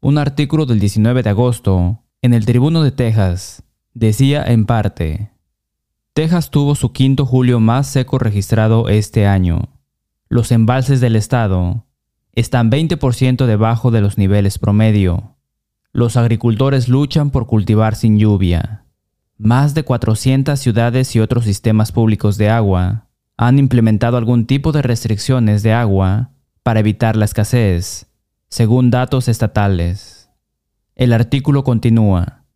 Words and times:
Un 0.00 0.18
artículo 0.18 0.66
del 0.66 0.78
19 0.78 1.22
de 1.22 1.30
agosto 1.30 2.02
en 2.20 2.34
el 2.34 2.44
Tribuno 2.44 2.82
de 2.82 2.92
Texas 2.92 3.62
decía 3.94 4.44
en 4.44 4.66
parte, 4.66 5.30
Texas 6.12 6.50
tuvo 6.50 6.74
su 6.74 6.92
quinto 6.92 7.24
julio 7.24 7.60
más 7.60 7.86
seco 7.86 8.18
registrado 8.18 8.88
este 8.88 9.26
año. 9.26 9.70
Los 10.28 10.52
embalses 10.52 11.00
del 11.00 11.16
estado 11.16 11.86
están 12.32 12.70
20% 12.70 13.46
debajo 13.46 13.90
de 13.90 14.02
los 14.02 14.18
niveles 14.18 14.58
promedio. 14.58 15.36
Los 15.92 16.18
agricultores 16.18 16.88
luchan 16.88 17.30
por 17.30 17.46
cultivar 17.46 17.94
sin 17.94 18.18
lluvia. 18.18 18.84
Más 19.38 19.74
de 19.74 19.82
400 19.82 20.60
ciudades 20.60 21.16
y 21.16 21.20
otros 21.20 21.44
sistemas 21.44 21.90
públicos 21.90 22.36
de 22.36 22.50
agua 22.50 23.08
han 23.38 23.58
implementado 23.58 24.18
algún 24.18 24.46
tipo 24.46 24.72
de 24.72 24.82
restricciones 24.82 25.62
de 25.62 25.72
agua 25.72 26.32
para 26.62 26.80
evitar 26.80 27.16
la 27.16 27.24
escasez, 27.24 28.08
según 28.56 28.90
datos 28.90 29.28
estatales. 29.28 30.30
El 30.94 31.12
artículo 31.12 31.62
continúa. 31.62 32.46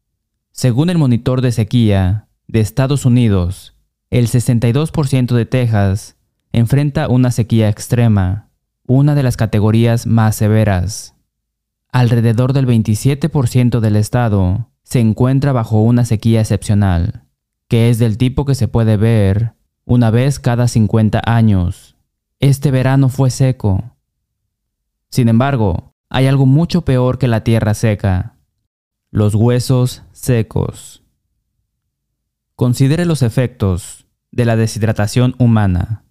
Según 0.51 0.89
el 0.89 0.97
monitor 0.97 1.43
de 1.43 1.53
sequía 1.53 2.27
de 2.49 2.61
Estados 2.61 3.05
Unidos, 3.05 3.77
el 4.09 4.27
62% 4.29 5.35
de 5.35 5.45
Texas 5.45 6.17
enfrenta 6.53 7.07
una 7.07 7.31
sequía 7.31 7.69
extrema, 7.69 8.49
una 8.87 9.15
de 9.15 9.23
las 9.23 9.37
categorías 9.37 10.07
más 10.07 10.37
severas. 10.37 11.17
Alrededor 11.93 12.55
del 12.55 12.67
27% 12.67 13.81
del 13.81 13.97
estado 13.97 14.71
se 14.83 15.01
encuentra 15.01 15.53
bajo 15.53 15.83
una 15.83 16.07
sequía 16.07 16.41
excepcional, 16.41 17.25
que 17.69 17.91
es 17.91 17.99
del 17.99 18.17
tipo 18.17 18.47
que 18.47 18.55
se 18.55 18.69
puede 18.69 18.97
ver 18.97 19.53
una 19.85 20.11
vez 20.11 20.41
cada 20.41 20.67
50 20.67 21.21
años. 21.27 21.95
Este 22.39 22.71
verano 22.71 23.11
fue 23.11 23.29
seco. 23.29 23.99
Sin 25.11 25.29
embargo, 25.29 25.90
hay 26.11 26.27
algo 26.27 26.45
mucho 26.45 26.83
peor 26.83 27.19
que 27.19 27.29
la 27.29 27.45
tierra 27.45 27.73
seca. 27.73 28.37
Los 29.13 29.37
huesos 29.37 30.03
secos. 30.13 31.05
Considere 32.57 33.07
los 33.07 33.23
efectos 33.23 34.07
de 34.33 34.45
la 34.45 34.57
deshidratación 34.57 35.37
humana. 35.39 36.05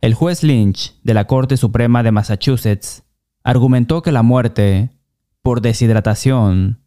El 0.00 0.14
juez 0.14 0.44
Lynch 0.44 0.94
de 1.02 1.14
la 1.14 1.26
Corte 1.26 1.56
Suprema 1.56 2.04
de 2.04 2.12
Massachusetts 2.12 3.02
argumentó 3.42 4.02
que 4.02 4.12
la 4.12 4.22
muerte 4.22 4.90
por 5.42 5.60
deshidratación 5.60 6.80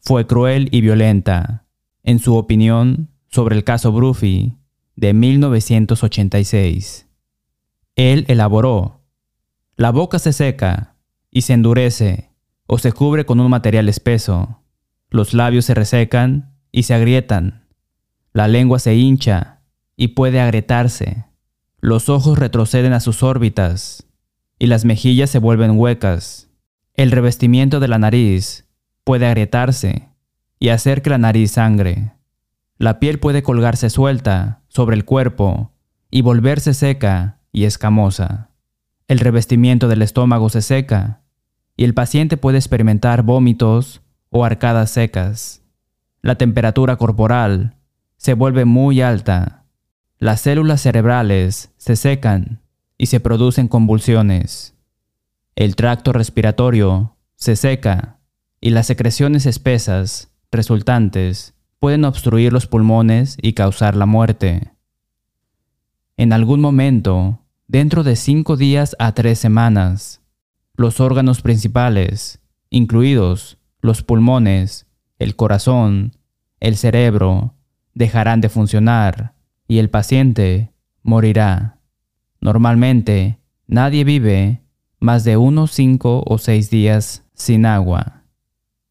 fue 0.00 0.26
cruel 0.26 0.68
y 0.72 0.80
violenta, 0.80 1.66
en 2.02 2.18
su 2.18 2.34
opinión 2.34 3.10
sobre 3.28 3.54
el 3.54 3.62
caso 3.62 3.92
Bruffy 3.92 4.56
de 4.96 5.14
1986. 5.14 7.08
Él 7.94 8.24
elaboró, 8.28 9.04
la 9.76 9.90
boca 9.90 10.18
se 10.18 10.32
seca 10.32 10.89
y 11.30 11.42
se 11.42 11.52
endurece 11.52 12.30
o 12.66 12.78
se 12.78 12.92
cubre 12.92 13.26
con 13.26 13.40
un 13.40 13.50
material 13.50 13.88
espeso, 13.88 14.62
los 15.10 15.34
labios 15.34 15.64
se 15.64 15.74
resecan 15.74 16.54
y 16.72 16.84
se 16.84 16.94
agrietan, 16.94 17.66
la 18.32 18.48
lengua 18.48 18.78
se 18.78 18.94
hincha 18.94 19.62
y 19.96 20.08
puede 20.08 20.40
agrietarse, 20.40 21.24
los 21.80 22.08
ojos 22.08 22.38
retroceden 22.38 22.92
a 22.92 23.00
sus 23.00 23.22
órbitas 23.22 24.06
y 24.58 24.66
las 24.66 24.84
mejillas 24.84 25.30
se 25.30 25.38
vuelven 25.38 25.78
huecas, 25.78 26.48
el 26.94 27.10
revestimiento 27.10 27.80
de 27.80 27.88
la 27.88 27.98
nariz 27.98 28.68
puede 29.04 29.26
agrietarse 29.26 30.10
y 30.58 30.68
hacer 30.68 31.02
que 31.02 31.10
la 31.10 31.18
nariz 31.18 31.52
sangre. 31.52 32.12
La 32.78 33.00
piel 33.00 33.18
puede 33.18 33.42
colgarse 33.42 33.90
suelta 33.90 34.62
sobre 34.68 34.96
el 34.96 35.04
cuerpo 35.04 35.72
y 36.10 36.22
volverse 36.22 36.74
seca 36.74 37.40
y 37.52 37.64
escamosa. 37.64 38.49
El 39.10 39.18
revestimiento 39.18 39.88
del 39.88 40.02
estómago 40.02 40.50
se 40.50 40.62
seca 40.62 41.22
y 41.76 41.82
el 41.82 41.94
paciente 41.94 42.36
puede 42.36 42.58
experimentar 42.58 43.24
vómitos 43.24 44.02
o 44.28 44.44
arcadas 44.44 44.92
secas. 44.92 45.64
La 46.22 46.36
temperatura 46.36 46.94
corporal 46.94 47.74
se 48.18 48.34
vuelve 48.34 48.66
muy 48.66 49.00
alta. 49.00 49.64
Las 50.20 50.42
células 50.42 50.82
cerebrales 50.82 51.72
se 51.76 51.96
secan 51.96 52.60
y 52.98 53.06
se 53.06 53.18
producen 53.18 53.66
convulsiones. 53.66 54.76
El 55.56 55.74
tracto 55.74 56.12
respiratorio 56.12 57.16
se 57.34 57.56
seca 57.56 58.20
y 58.60 58.70
las 58.70 58.86
secreciones 58.86 59.44
espesas 59.44 60.30
resultantes 60.52 61.54
pueden 61.80 62.04
obstruir 62.04 62.52
los 62.52 62.68
pulmones 62.68 63.38
y 63.42 63.54
causar 63.54 63.96
la 63.96 64.06
muerte. 64.06 64.70
En 66.16 66.32
algún 66.32 66.60
momento, 66.60 67.39
dentro 67.70 68.02
de 68.02 68.16
cinco 68.16 68.56
días 68.56 68.96
a 68.98 69.12
tres 69.12 69.38
semanas, 69.38 70.20
los 70.74 70.98
órganos 70.98 71.40
principales, 71.40 72.40
incluidos 72.68 73.58
los 73.80 74.02
pulmones, 74.02 74.88
el 75.20 75.36
corazón, 75.36 76.16
el 76.58 76.76
cerebro, 76.76 77.54
dejarán 77.94 78.40
de 78.40 78.48
funcionar 78.48 79.34
y 79.68 79.78
el 79.78 79.88
paciente 79.88 80.72
morirá. 81.04 81.78
Normalmente, 82.40 83.38
nadie 83.68 84.02
vive 84.02 84.64
más 84.98 85.22
de 85.22 85.36
unos 85.36 85.70
cinco 85.70 86.24
o 86.26 86.38
seis 86.38 86.70
días 86.70 87.24
sin 87.34 87.66
agua. 87.66 88.24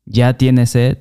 ¿Ya 0.06 0.38
tiene 0.38 0.66
sed? 0.66 1.00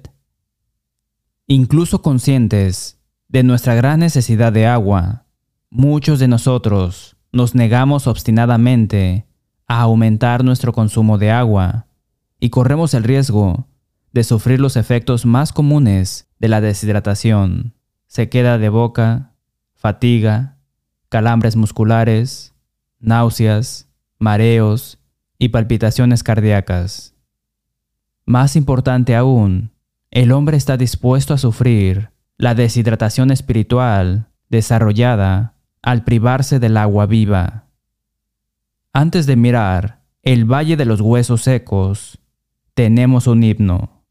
Incluso 1.47 2.03
conscientes 2.03 2.99
de 3.29 3.45
nuestra 3.45 3.77
gran 3.77 4.01
necesidad 4.01 4.53
de 4.53 4.67
agua, 4.67 5.27
muchos 5.71 6.19
de 6.19 6.27
nosotros 6.27 7.18
nos 7.33 7.55
negamos 7.55 8.07
obstinadamente 8.07 9.27
a 9.67 9.83
aumentar 9.83 10.45
nuestro 10.45 10.73
consumo 10.73 11.19
de 11.19 11.31
agua 11.31 11.87
y 12.41 12.51
corremos 12.51 12.95
el 12.95 13.05
riesgo 13.05 13.69
de 14.13 14.25
sufrir 14.25 14.61
los 14.61 14.77
efectos 14.77 15.27
más 15.27 15.53
comunes 15.53 16.29
de 16.39 16.49
la 16.49 16.61
deshidratación, 16.61 17.75
sequedad 18.07 18.59
de 18.59 18.69
boca, 18.69 19.35
fatiga, 19.75 20.59
calambres 21.09 21.57
musculares, 21.57 22.55
náuseas, 22.99 23.89
mareos 24.19 24.99
y 25.39 25.51
palpitaciones 25.51 26.23
cardíacas. 26.23 27.15
Más 28.25 28.57
importante 28.57 29.15
aún, 29.15 29.73
el 30.11 30.33
hombre 30.33 30.57
está 30.57 30.77
dispuesto 30.77 31.35
a 31.35 31.39
sufrir 31.39 32.11
la 32.39 32.55
deshidratación 32.55 33.31
espiritual 33.31 34.29
desarrollada 34.49 35.55
al 35.83 36.05
privarse 36.05 36.59
del 36.59 36.77
agua 36.77 37.07
viva. 37.07 37.67
Antes 38.93 39.27
de 39.27 39.37
mirar 39.37 40.03
el 40.23 40.45
valle 40.45 40.77
de 40.77 40.85
los 40.85 41.01
huesos 41.01 41.43
secos, 41.43 42.19
tenemos 42.75 43.27
un 43.27 43.43
himno. 43.43 44.05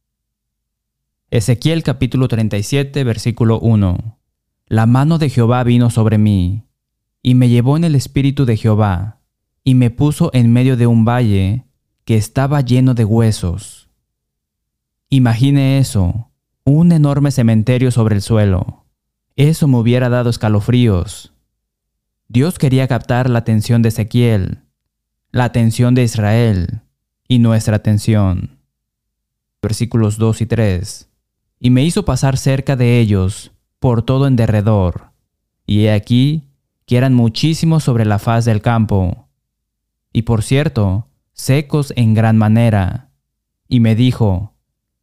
Ezequiel 1.29 1.83
capítulo 1.83 2.27
37 2.27 3.03
versículo 3.03 3.59
1. 3.59 4.19
La 4.67 4.85
mano 4.85 5.17
de 5.17 5.29
Jehová 5.29 5.63
vino 5.63 5.89
sobre 5.89 6.17
mí, 6.17 6.63
y 7.21 7.35
me 7.35 7.49
llevó 7.49 7.77
en 7.77 7.83
el 7.83 7.95
espíritu 7.95 8.45
de 8.45 8.57
Jehová, 8.57 9.21
y 9.63 9.75
me 9.75 9.89
puso 9.89 10.29
en 10.33 10.51
medio 10.53 10.77
de 10.77 10.87
un 10.87 11.05
valle 11.05 11.65
que 12.05 12.15
estaba 12.15 12.61
lleno 12.61 12.93
de 12.93 13.05
huesos 13.05 13.87
Imagine 15.09 15.77
eso, 15.77 16.31
un 16.65 16.91
enorme 16.91 17.31
cementerio 17.31 17.91
sobre 17.91 18.15
el 18.15 18.21
suelo. 18.21 18.85
Eso 19.37 19.69
me 19.69 19.77
hubiera 19.77 20.09
dado 20.09 20.29
escalofríos. 20.29 21.33
Dios 22.29 22.59
quería 22.59 22.87
captar 22.89 23.29
la 23.29 23.39
atención 23.39 23.81
de 23.81 23.89
Ezequiel, 23.89 24.59
la 25.31 25.45
atención 25.45 25.95
de 25.95 26.03
Israel 26.03 26.81
y 27.27 27.39
nuestra 27.39 27.77
atención. 27.77 28.59
Versículos 29.61 30.17
2 30.17 30.41
y 30.41 30.45
3. 30.45 31.09
Y 31.59 31.69
me 31.69 31.85
hizo 31.85 32.03
pasar 32.03 32.37
cerca 32.37 32.75
de 32.75 32.99
ellos 32.99 33.53
por 33.79 34.01
todo 34.01 34.27
en 34.27 34.35
derredor, 34.35 35.11
y 35.65 35.85
he 35.85 35.93
aquí 35.93 36.43
que 36.85 36.97
eran 36.97 37.13
muchísimos 37.13 37.83
sobre 37.83 38.05
la 38.05 38.19
faz 38.19 38.43
del 38.43 38.61
campo, 38.61 39.29
y 40.11 40.23
por 40.23 40.43
cierto, 40.43 41.07
secos 41.31 41.93
en 41.95 42.13
gran 42.13 42.37
manera. 42.37 43.09
Y 43.69 43.79
me 43.79 43.95
dijo, 43.95 44.53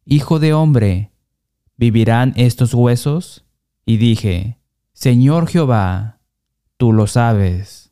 Hijo 0.05 0.39
de 0.39 0.53
hombre, 0.53 1.11
¿vivirán 1.77 2.33
estos 2.35 2.73
huesos? 2.73 3.45
Y 3.85 3.97
dije, 3.97 4.59
Señor 4.93 5.47
Jehová, 5.47 6.14
tú 6.77 6.93
lo 6.93 7.07
sabes. 7.07 7.91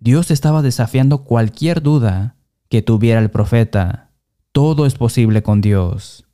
Dios 0.00 0.30
estaba 0.30 0.62
desafiando 0.62 1.24
cualquier 1.24 1.82
duda 1.82 2.36
que 2.68 2.82
tuviera 2.82 3.20
el 3.20 3.30
profeta. 3.30 4.10
Todo 4.52 4.86
es 4.86 4.94
posible 4.94 5.42
con 5.42 5.60
Dios. 5.60 6.26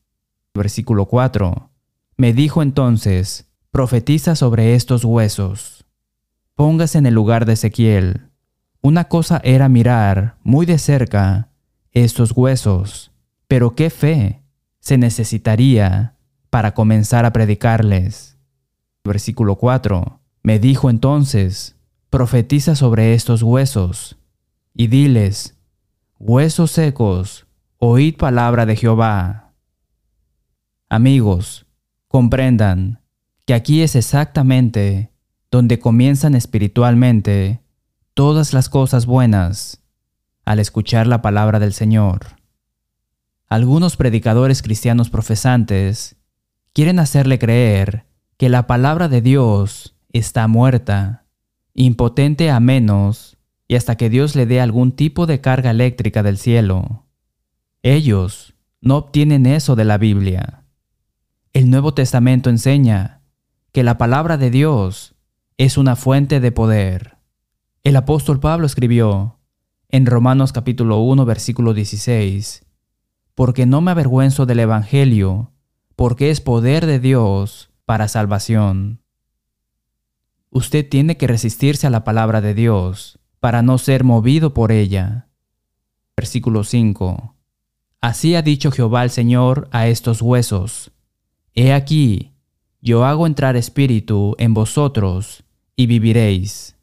Versículo 0.55 1.06
4. 1.06 1.70
Me 2.17 2.32
dijo 2.32 2.62
entonces, 2.62 3.50
profetiza 3.70 4.37
sobre 4.37 4.75
estos 4.75 5.05
huesos. 5.05 5.85
Póngase 6.55 6.99
en 6.99 7.06
el 7.06 7.14
lugar 7.14 7.46
de 7.46 7.55
Ezequiel. 7.55 8.31
Una 8.81 9.05
cosa 9.05 9.41
era 9.43 9.69
mirar 9.69 10.37
muy 10.43 10.67
de 10.67 10.79
cerca 10.79 11.49
estos 11.91 12.32
huesos, 12.32 13.12
pero 13.49 13.75
qué 13.75 13.91
fe 13.91 14.43
se 14.79 14.99
necesitaría 14.99 16.17
para 16.50 16.75
comenzar 16.75 17.25
a 17.25 17.32
predicarles. 17.32 18.37
Versículo 19.02 19.56
4. 19.56 20.20
Me 20.44 20.58
dijo 20.58 20.91
entonces, 20.91 21.75
profetiza 22.11 22.76
sobre 22.76 23.14
estos 23.14 23.43
huesos, 23.43 24.19
y 24.75 24.88
diles, 24.88 25.56
huesos 26.19 26.70
secos, 26.70 27.46
oíd 27.79 28.19
palabra 28.19 28.67
de 28.67 28.76
Jehová. 28.76 29.55
Amigos, 30.91 31.64
comprendan 32.08 33.00
que 33.46 33.55
aquí 33.55 33.81
es 33.81 33.96
exactamente 33.96 35.11
donde 35.50 35.79
comienzan 35.79 36.35
espiritualmente 36.35 37.62
todas 38.12 38.52
las 38.52 38.69
cosas 38.69 39.06
buenas 39.06 39.81
al 40.44 40.58
escuchar 40.58 41.06
la 41.06 41.23
palabra 41.23 41.58
del 41.58 41.73
Señor. 41.73 42.37
Algunos 43.49 43.96
predicadores 43.96 44.61
cristianos 44.61 45.08
profesantes 45.08 46.17
quieren 46.75 46.99
hacerle 46.99 47.38
creer 47.38 48.05
que 48.37 48.50
la 48.50 48.67
palabra 48.67 49.08
de 49.08 49.23
Dios 49.23 49.94
está 50.15 50.47
muerta, 50.49 51.27
impotente 51.75 52.51
a 52.51 52.61
menos 52.61 53.37
y 53.67 53.75
hasta 53.75 53.97
que 53.97 54.09
Dios 54.09 54.37
le 54.37 54.47
dé 54.47 54.61
algún 54.61 54.93
tipo 54.93 55.27
de 55.27 55.41
carga 55.41 55.73
eléctrica 55.73 56.23
del 56.23 56.39
cielo. 56.39 57.07
Ellos 57.83 58.55
no 58.81 58.97
obtienen 58.97 59.45
eso 59.45 59.77
de 59.77 59.85
la 59.85 59.99
Biblia. 59.99 60.65
El 61.53 61.69
Nuevo 61.69 61.95
Testamento 61.95 62.49
enseña 62.49 63.23
que 63.73 63.83
la 63.83 63.99
palabra 63.99 64.37
de 64.37 64.51
Dios 64.51 65.17
es 65.59 65.77
una 65.77 65.97
fuente 65.97 66.41
de 66.41 66.53
poder. 66.53 67.19
El 67.83 67.97
apóstol 67.97 68.41
Pablo 68.41 68.67
escribió 68.67 69.41
en 69.89 70.07
Romanos 70.07 70.53
capítulo 70.53 71.01
1 71.01 71.25
versículo 71.25 71.75
16, 71.75 72.65
porque 73.35 73.67
no 73.67 73.81
me 73.81 73.91
avergüenzo 73.91 74.47
del 74.47 74.61
Evangelio, 74.61 75.53
porque 75.97 76.31
es 76.31 76.41
poder 76.41 76.87
de 76.87 77.01
Dios 77.01 77.71
para 77.85 78.09
salvación. 78.09 79.04
Usted 80.55 80.89
tiene 80.89 81.17
que 81.17 81.27
resistirse 81.27 81.89
a 81.89 81.91
la 81.91 82.05
palabra 82.05 82.41
de 82.41 82.55
Dios 82.55 83.19
para 83.41 83.62
no 83.62 83.77
ser 83.77 84.05
movido 84.05 84.55
por 84.55 84.71
ella. 84.71 85.27
Versículo 86.17 86.62
5. 86.62 87.35
Así 88.01 88.37
ha 88.37 88.43
dicho 88.43 88.71
Jehová 88.71 89.03
el 89.03 89.11
Señor 89.11 89.69
a 89.73 89.89
estos 89.89 90.23
huesos. 90.23 90.93
He 91.55 91.73
aquí, 91.73 92.35
yo 92.81 93.05
hago 93.05 93.27
entrar 93.27 93.56
espíritu 93.56 94.37
en 94.39 94.55
vosotros, 94.55 95.43
y 95.75 95.87
viviréis. 95.87 96.77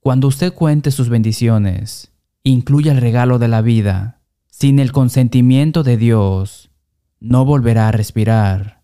Cuando 0.00 0.26
usted 0.26 0.52
cuente 0.52 0.90
sus 0.90 1.08
bendiciones, 1.08 2.10
incluya 2.42 2.90
el 2.90 3.00
regalo 3.00 3.38
de 3.38 3.46
la 3.46 3.62
vida. 3.62 4.20
Sin 4.48 4.80
el 4.80 4.90
consentimiento 4.90 5.84
de 5.84 5.96
Dios, 5.96 6.72
no 7.20 7.44
volverá 7.44 7.86
a 7.86 7.92
respirar. 7.92 8.82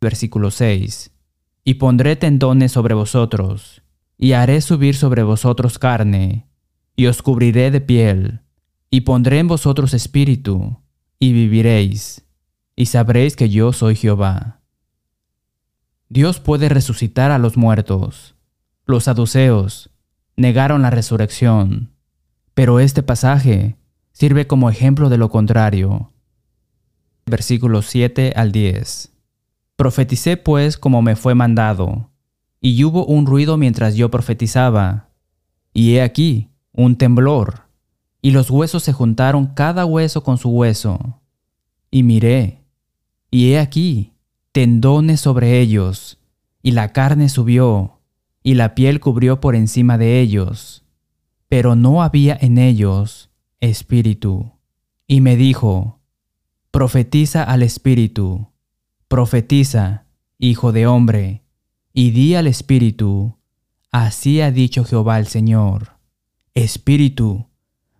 Versículo 0.00 0.52
6. 0.52 1.10
Y 1.68 1.74
pondré 1.74 2.14
tendones 2.14 2.70
sobre 2.70 2.94
vosotros, 2.94 3.82
y 4.16 4.34
haré 4.34 4.60
subir 4.60 4.94
sobre 4.94 5.24
vosotros 5.24 5.80
carne, 5.80 6.46
y 6.94 7.06
os 7.06 7.22
cubriré 7.22 7.72
de 7.72 7.80
piel, 7.80 8.42
y 8.88 9.00
pondré 9.00 9.40
en 9.40 9.48
vosotros 9.48 9.92
espíritu, 9.92 10.78
y 11.18 11.32
viviréis, 11.32 12.24
y 12.76 12.86
sabréis 12.86 13.34
que 13.34 13.48
yo 13.50 13.72
soy 13.72 13.96
Jehová. 13.96 14.60
Dios 16.08 16.38
puede 16.38 16.68
resucitar 16.68 17.32
a 17.32 17.38
los 17.38 17.56
muertos. 17.56 18.36
Los 18.84 19.04
saduceos 19.04 19.90
negaron 20.36 20.82
la 20.82 20.90
resurrección, 20.90 21.90
pero 22.54 22.78
este 22.78 23.02
pasaje 23.02 23.74
sirve 24.12 24.46
como 24.46 24.70
ejemplo 24.70 25.08
de 25.08 25.18
lo 25.18 25.30
contrario. 25.30 26.12
Versículos 27.26 27.86
7 27.86 28.34
al 28.36 28.52
10. 28.52 29.15
Profeticé 29.76 30.36
pues 30.36 30.76
como 30.78 31.02
me 31.02 31.16
fue 31.16 31.34
mandado 31.34 32.10
y 32.60 32.82
hubo 32.82 33.06
un 33.06 33.26
ruido 33.26 33.56
mientras 33.56 33.94
yo 33.94 34.10
profetizaba. 34.10 35.10
Y 35.72 35.94
he 35.94 36.02
aquí, 36.02 36.50
un 36.72 36.96
temblor, 36.96 37.68
y 38.22 38.32
los 38.32 38.50
huesos 38.50 38.82
se 38.82 38.92
juntaron 38.92 39.46
cada 39.46 39.84
hueso 39.84 40.22
con 40.22 40.38
su 40.38 40.48
hueso. 40.48 41.20
Y 41.90 42.02
miré, 42.02 42.64
y 43.30 43.52
he 43.52 43.60
aquí, 43.60 44.14
tendones 44.52 45.20
sobre 45.20 45.60
ellos, 45.60 46.18
y 46.62 46.72
la 46.72 46.92
carne 46.92 47.28
subió, 47.28 48.00
y 48.42 48.54
la 48.54 48.74
piel 48.74 48.98
cubrió 48.98 49.40
por 49.40 49.54
encima 49.54 49.98
de 49.98 50.20
ellos, 50.20 50.84
pero 51.48 51.76
no 51.76 52.02
había 52.02 52.36
en 52.40 52.58
ellos 52.58 53.30
espíritu. 53.60 54.52
Y 55.06 55.20
me 55.20 55.36
dijo, 55.36 56.00
Profetiza 56.72 57.44
al 57.44 57.62
espíritu, 57.62 58.48
profetiza, 59.08 60.06
hijo 60.38 60.72
de 60.72 60.86
hombre, 60.86 61.42
y 61.92 62.10
di 62.10 62.34
al 62.34 62.46
Espíritu, 62.46 63.36
así 63.92 64.40
ha 64.40 64.50
dicho 64.50 64.84
Jehová 64.84 65.18
el 65.18 65.26
Señor, 65.26 65.98
Espíritu, 66.54 67.46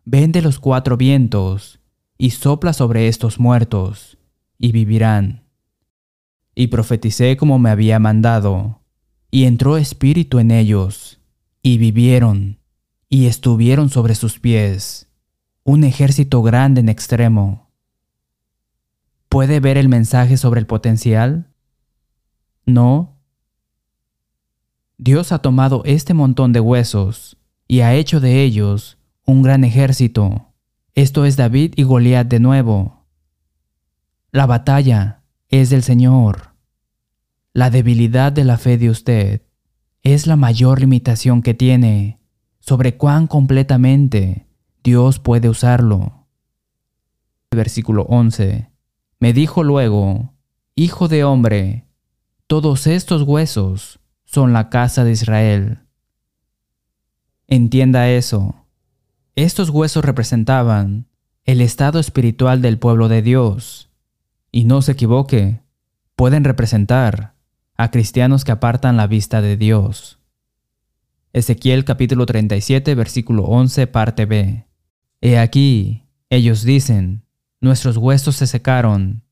ven 0.05 0.33
de 0.33 0.43
los 0.43 0.59
cuatro 0.59 0.97
vientos, 0.97 1.81
y 2.19 2.31
sopla 2.31 2.73
sobre 2.73 3.09
estos 3.09 3.39
muertos, 3.39 4.19
y 4.59 4.73
vivirán. 4.73 5.45
Y 6.55 6.69
profeticé 6.69 7.37
como 7.37 7.59
me 7.59 7.71
había 7.71 7.99
mandado, 7.99 8.81
y 9.31 9.45
entró 9.45 9.77
espíritu 9.77 10.39
en 10.39 10.51
ellos, 10.51 11.21
y 11.63 11.79
vivieron, 11.79 12.59
y 13.09 13.27
estuvieron 13.27 13.91
sobre 13.91 14.15
sus 14.15 14.41
pies, 14.41 15.09
un 15.63 15.85
ejército 15.85 16.43
grande 16.43 16.81
en 16.81 16.89
extremo. 16.89 17.66
¿Puede 19.37 19.61
ver 19.61 19.77
el 19.77 19.91
mensaje 19.91 20.39
sobre 20.39 20.61
el 20.61 20.67
potencial? 20.67 21.53
No, 22.65 23.19
Dios 24.97 25.31
ha 25.31 25.41
tomado 25.41 25.83
este 25.85 26.15
montón 26.15 26.55
de 26.55 26.61
huesos 26.61 27.37
y 27.69 27.81
ha 27.81 27.93
hecho 27.93 28.19
de 28.19 28.43
ellos 28.43 28.97
un 29.27 29.43
gran 29.43 29.63
ejército. 29.63 30.55
Esto 30.95 31.27
es 31.27 31.37
David 31.37 31.75
y 31.77 31.83
Goliat 31.83 32.27
de 32.27 32.41
nuevo. 32.41 33.05
La 34.33 34.47
batalla 34.47 35.21
es 35.51 35.69
del 35.69 35.83
Señor. 35.83 36.55
La 37.53 37.69
debilidad 37.69 38.33
de 38.33 38.45
la 38.45 38.57
fe 38.57 38.79
de 38.79 38.89
usted 38.89 39.43
es 40.03 40.27
la 40.27 40.37
mayor 40.37 40.81
limitación 40.81 41.43
que 41.43 41.53
tiene 41.53 42.21
sobre 42.59 42.97
cuán 42.97 43.27
completamente 43.27 44.47
Dios 44.83 45.19
puede 45.19 45.51
usarlo. 45.51 46.27
Versículo 47.51 48.05
11. 48.05 48.76
Me 49.19 49.33
dijo 49.33 49.63
luego, 49.63 50.35
Hijo 50.79 51.09
de 51.09 51.25
hombre, 51.25 51.87
todos 52.47 52.87
estos 52.87 53.23
huesos 53.23 53.99
son 54.27 54.53
la 54.53 54.69
casa 54.69 55.05
de 55.05 55.13
Israel. 55.13 55.79
Entienda 57.47 58.11
eso. 58.11 58.67
Estos 59.37 59.71
huesos 59.71 60.05
representaban 60.05 61.07
el 61.45 61.63
estado 61.63 61.99
espiritual 61.99 62.61
del 62.61 62.79
pueblo 62.79 63.09
de 63.09 63.23
Dios. 63.23 63.89
Y 64.53 64.65
no 64.65 64.83
se 64.83 64.93
equivoque, 64.93 65.63
pueden 66.15 66.45
representar 66.45 67.35
a 67.77 67.91
cristianos 67.91 68.45
que 68.45 68.53
apartan 68.53 68.97
la 68.97 69.07
vista 69.07 69.41
de 69.41 69.57
Dios. 69.57 70.19
Ezequiel 71.33 71.85
capítulo 71.85 72.27
37 72.27 72.95
versículo 72.95 73.45
11 73.45 73.87
parte 73.87 74.27
B. 74.27 74.67
He 75.21 75.39
aquí, 75.39 76.05
ellos 76.31 76.65
dicen, 76.65 77.26
nuestros 77.67 77.99
huesos 77.99 78.37
se 78.37 78.47
secaron, 78.47 79.23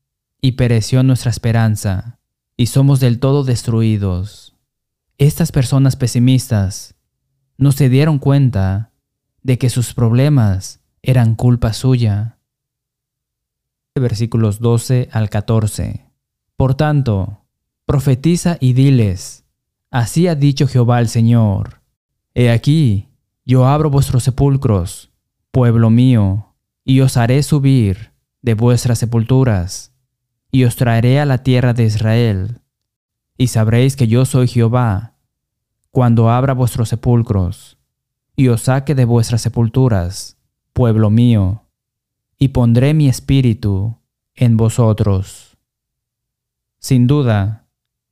y 0.41 0.51
pereció 0.51 1.01
nuestra 1.01 1.31
esperanza, 1.31 2.19
y 2.55 2.67
somos 2.67 2.99
del 2.99 3.19
todo 3.19 3.43
destruidos. 3.43 4.55
Estas 5.17 5.51
personas 5.51 5.95
pesimistas 5.95 6.95
no 7.57 7.71
se 7.71 7.89
dieron 7.89 8.19
cuenta 8.19 8.91
de 9.41 9.57
que 9.57 9.69
sus 9.69 9.93
problemas 9.93 10.81
eran 11.01 11.35
culpa 11.35 11.73
suya. 11.73 12.37
Versículos 13.95 14.59
12 14.59 15.09
al 15.11 15.29
14. 15.29 16.11
Por 16.57 16.75
tanto, 16.75 17.45
profetiza 17.85 18.57
y 18.59 18.73
diles, 18.73 19.45
así 19.89 20.27
ha 20.27 20.35
dicho 20.35 20.67
Jehová 20.67 20.99
el 20.99 21.07
Señor, 21.07 21.81
He 22.33 22.51
aquí, 22.51 23.07
yo 23.45 23.65
abro 23.65 23.89
vuestros 23.89 24.23
sepulcros, 24.23 25.09
pueblo 25.51 25.89
mío, 25.89 26.53
y 26.83 26.99
os 26.99 27.15
haré 27.15 27.41
subir 27.41 28.14
de 28.45 28.53
vuestras 28.53 28.99
sepulturas, 28.99 29.91
y 30.51 30.65
os 30.65 30.75
traeré 30.75 31.19
a 31.19 31.25
la 31.25 31.41
tierra 31.41 31.73
de 31.73 31.83
Israel 31.85 32.61
y 33.39 33.47
sabréis 33.47 33.95
que 33.95 34.07
yo 34.07 34.23
soy 34.23 34.47
Jehová, 34.47 35.15
cuando 35.89 36.29
abra 36.29 36.53
vuestros 36.53 36.89
sepulcros, 36.89 37.79
y 38.35 38.49
os 38.49 38.61
saque 38.61 38.93
de 38.93 39.05
vuestras 39.05 39.41
sepulturas, 39.41 40.37
pueblo 40.73 41.09
mío, 41.09 41.63
y 42.37 42.49
pondré 42.49 42.93
mi 42.93 43.09
espíritu 43.09 43.97
en 44.35 44.57
vosotros. 44.57 45.57
Sin 46.77 47.07
duda, 47.07 47.67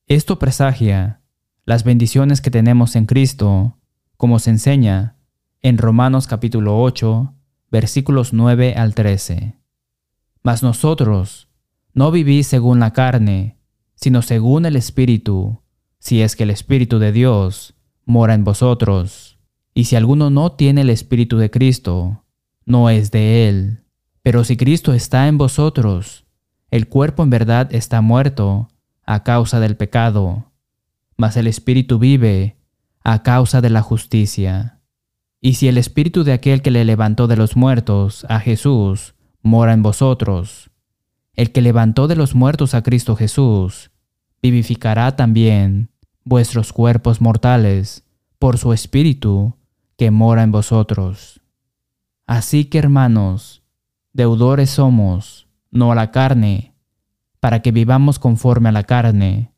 esto 0.08 0.40
presagia 0.40 1.22
las 1.66 1.84
bendiciones 1.84 2.42
que 2.42 2.50
tenemos 2.50 2.96
en 2.96 3.06
Cristo, 3.06 3.78
como 4.18 4.40
se 4.40 4.50
enseña 4.50 5.16
en 5.62 5.78
Romanos 5.78 6.26
capítulo 6.26 6.82
8, 6.82 7.36
versículos 7.70 8.34
9 8.34 8.74
al 8.76 8.96
13. 8.96 9.63
Mas 10.44 10.62
nosotros 10.62 11.48
no 11.94 12.12
vivís 12.12 12.48
según 12.48 12.80
la 12.80 12.92
carne, 12.92 13.58
sino 13.96 14.22
según 14.22 14.66
el 14.66 14.76
Espíritu, 14.76 15.62
si 16.00 16.22
es 16.22 16.36
que 16.36 16.44
el 16.44 16.50
Espíritu 16.50 17.00
de 17.00 17.12
Dios 17.12 17.76
mora 18.06 18.34
en 18.34 18.44
vosotros. 18.44 19.40
Y 19.74 19.86
si 19.86 19.96
alguno 19.96 20.30
no 20.30 20.52
tiene 20.52 20.82
el 20.82 20.90
Espíritu 20.90 21.38
de 21.38 21.50
Cristo, 21.50 22.26
no 22.66 22.90
es 22.90 23.12
de 23.12 23.48
él. 23.48 23.84
Pero 24.22 24.44
si 24.44 24.58
Cristo 24.58 24.94
está 24.94 25.28
en 25.28 25.38
vosotros, 25.38 26.26
el 26.72 26.88
cuerpo 26.88 27.24
en 27.24 27.30
verdad 27.30 27.74
está 27.74 28.02
muerto 28.02 28.70
a 29.06 29.24
causa 29.24 29.60
del 29.60 29.76
pecado, 29.76 30.52
mas 31.18 31.38
el 31.38 31.48
espíritu 31.48 32.00
vive 32.00 32.58
a 33.04 33.22
causa 33.22 33.62
de 33.62 33.70
la 33.70 33.82
justicia. 33.82 34.80
Y 35.42 35.56
si 35.56 35.68
el 35.68 35.78
espíritu 35.78 36.24
de 36.24 36.34
aquel 36.34 36.62
que 36.62 36.72
le 36.72 36.86
levantó 36.86 37.28
de 37.28 37.36
los 37.36 37.56
muertos, 37.56 38.26
a 38.30 38.40
Jesús, 38.40 39.14
mora 39.44 39.74
en 39.74 39.84
vosotros, 39.84 40.72
el 41.34 41.52
que 41.52 41.62
levantó 41.62 42.08
de 42.08 42.16
los 42.16 42.34
muertos 42.34 42.74
a 42.74 42.82
Cristo 42.82 43.16
Jesús, 43.16 43.92
vivificará 44.42 45.16
también 45.16 45.90
vuestros 46.24 46.74
cuerpos 46.74 47.22
mortales 47.22 48.04
por 48.40 48.58
su 48.58 48.74
espíritu 48.74 49.56
que 49.98 50.10
mora 50.10 50.44
en 50.44 50.52
vosotros. 50.52 51.42
Así 52.26 52.66
que 52.66 52.80
hermanos, 52.80 53.64
deudores 54.14 54.70
somos, 54.70 55.48
no 55.72 55.92
a 55.92 55.96
la 55.96 56.12
carne, 56.12 56.74
para 57.40 57.62
que 57.62 57.72
vivamos 57.72 58.20
conforme 58.20 58.70
a 58.70 58.72
la 58.72 58.84
carne, 58.84 59.54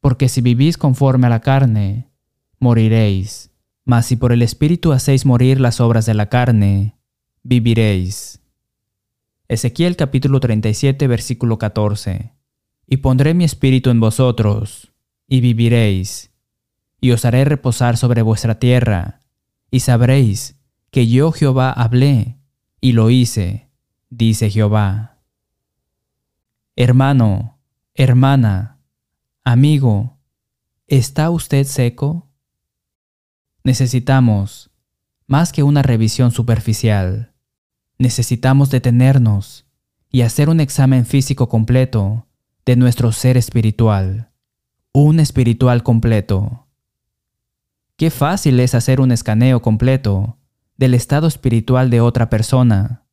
porque 0.00 0.28
si 0.28 0.40
vivís 0.40 0.78
conforme 0.78 1.26
a 1.26 1.30
la 1.30 1.40
carne, 1.40 2.10
moriréis. 2.58 3.50
Mas 3.84 4.06
si 4.06 4.16
por 4.16 4.32
el 4.32 4.40
Espíritu 4.40 4.92
hacéis 4.92 5.26
morir 5.26 5.60
las 5.60 5.80
obras 5.80 6.06
de 6.06 6.14
la 6.14 6.30
carne, 6.30 6.96
viviréis. 7.42 8.40
Ezequiel 9.46 9.96
capítulo 9.96 10.40
37 10.40 11.06
versículo 11.06 11.58
14. 11.58 12.32
Y 12.86 12.96
pondré 12.98 13.34
mi 13.34 13.44
espíritu 13.44 13.90
en 13.90 14.00
vosotros, 14.00 14.94
y 15.28 15.40
viviréis, 15.40 16.32
y 16.98 17.10
os 17.10 17.26
haré 17.26 17.44
reposar 17.44 17.98
sobre 17.98 18.22
vuestra 18.22 18.58
tierra, 18.58 19.20
y 19.70 19.80
sabréis 19.80 20.58
que 20.90 21.08
yo 21.08 21.30
Jehová 21.30 21.70
hablé, 21.72 22.38
y 22.80 22.92
lo 22.92 23.10
hice, 23.10 23.70
dice 24.08 24.48
Jehová. 24.48 25.18
Hermano, 26.74 27.58
hermana, 27.94 28.80
amigo, 29.44 30.16
¿está 30.86 31.28
usted 31.28 31.66
seco? 31.66 32.30
Necesitamos, 33.62 34.70
más 35.26 35.52
que 35.52 35.62
una 35.62 35.82
revisión 35.82 36.30
superficial, 36.30 37.33
necesitamos 37.98 38.70
detenernos 38.70 39.66
y 40.10 40.22
hacer 40.22 40.48
un 40.48 40.60
examen 40.60 41.06
físico 41.06 41.48
completo 41.48 42.26
de 42.64 42.76
nuestro 42.76 43.12
ser 43.12 43.36
espiritual, 43.36 44.30
un 44.92 45.20
espiritual 45.20 45.82
completo. 45.82 46.66
Qué 47.96 48.10
fácil 48.10 48.58
es 48.60 48.74
hacer 48.74 49.00
un 49.00 49.12
escaneo 49.12 49.62
completo 49.62 50.38
del 50.76 50.94
estado 50.94 51.26
espiritual 51.26 51.90
de 51.90 52.00
otra 52.00 52.30
persona, 52.30 53.04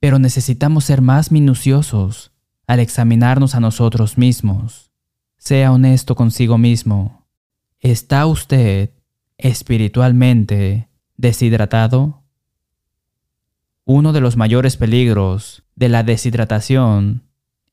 pero 0.00 0.18
necesitamos 0.18 0.84
ser 0.84 1.00
más 1.00 1.32
minuciosos 1.32 2.32
al 2.66 2.80
examinarnos 2.80 3.54
a 3.54 3.60
nosotros 3.60 4.18
mismos. 4.18 4.90
Sea 5.38 5.72
honesto 5.72 6.14
consigo 6.14 6.58
mismo. 6.58 7.26
¿Está 7.80 8.26
usted 8.26 8.90
espiritualmente 9.38 10.88
deshidratado? 11.16 12.25
Uno 13.88 14.12
de 14.12 14.20
los 14.20 14.36
mayores 14.36 14.76
peligros 14.76 15.62
de 15.76 15.88
la 15.88 16.02
deshidratación 16.02 17.22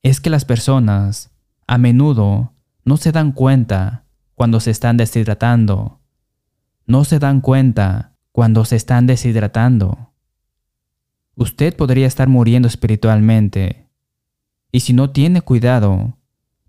es 0.04 0.20
que 0.20 0.30
las 0.30 0.44
personas 0.44 1.32
a 1.66 1.76
menudo 1.76 2.52
no 2.84 2.98
se 2.98 3.10
dan 3.10 3.32
cuenta 3.32 4.04
cuando 4.36 4.60
se 4.60 4.70
están 4.70 4.96
deshidratando. 4.96 5.98
No 6.86 7.02
se 7.02 7.18
dan 7.18 7.40
cuenta 7.40 8.14
cuando 8.30 8.64
se 8.64 8.76
están 8.76 9.08
deshidratando. 9.08 10.12
Usted 11.34 11.74
podría 11.74 12.06
estar 12.06 12.28
muriendo 12.28 12.68
espiritualmente 12.68 13.88
y 14.70 14.80
si 14.80 14.92
no 14.92 15.10
tiene 15.10 15.42
cuidado, 15.42 16.16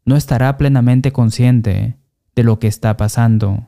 no 0.05 0.15
estará 0.15 0.57
plenamente 0.57 1.11
consciente 1.11 1.99
de 2.35 2.43
lo 2.43 2.57
que 2.57 2.65
está 2.65 2.97
pasando. 2.97 3.67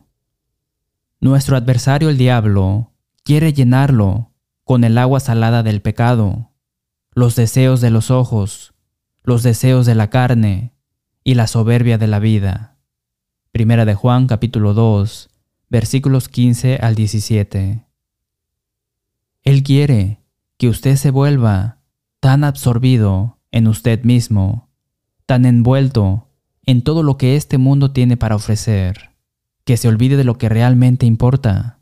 Nuestro 1.19 1.55
adversario 1.55 2.09
el 2.09 2.17
diablo 2.17 2.93
quiere 3.23 3.53
llenarlo 3.53 4.31
con 4.67 4.83
el 4.83 4.97
agua 4.97 5.21
salada 5.21 5.63
del 5.63 5.81
pecado, 5.81 6.51
los 7.13 7.37
deseos 7.37 7.79
de 7.79 7.89
los 7.89 8.11
ojos, 8.11 8.73
los 9.23 9.41
deseos 9.41 9.85
de 9.85 9.95
la 9.95 10.09
carne 10.09 10.73
y 11.23 11.35
la 11.35 11.47
soberbia 11.47 11.97
de 11.97 12.07
la 12.07 12.19
vida. 12.19 12.77
Primera 13.53 13.85
de 13.85 13.95
Juan 13.95 14.27
capítulo 14.27 14.73
2, 14.73 15.29
versículos 15.69 16.27
15 16.27 16.79
al 16.81 16.95
17. 16.95 17.85
Él 19.43 19.63
quiere 19.63 20.19
que 20.57 20.67
usted 20.67 20.97
se 20.97 21.11
vuelva 21.11 21.79
tan 22.19 22.43
absorbido 22.43 23.39
en 23.51 23.69
usted 23.69 24.03
mismo, 24.03 24.69
tan 25.25 25.45
envuelto 25.45 26.27
en 26.65 26.81
todo 26.81 27.03
lo 27.03 27.17
que 27.17 27.37
este 27.37 27.57
mundo 27.57 27.93
tiene 27.93 28.17
para 28.17 28.35
ofrecer, 28.35 29.11
que 29.63 29.77
se 29.77 29.87
olvide 29.87 30.17
de 30.17 30.25
lo 30.25 30.37
que 30.37 30.49
realmente 30.49 31.05
importa, 31.05 31.79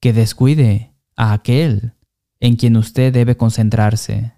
que 0.00 0.12
descuide 0.12 0.92
a 1.14 1.32
aquel 1.32 1.92
en 2.40 2.56
quien 2.56 2.76
usted 2.76 3.12
debe 3.12 3.36
concentrarse. 3.36 4.32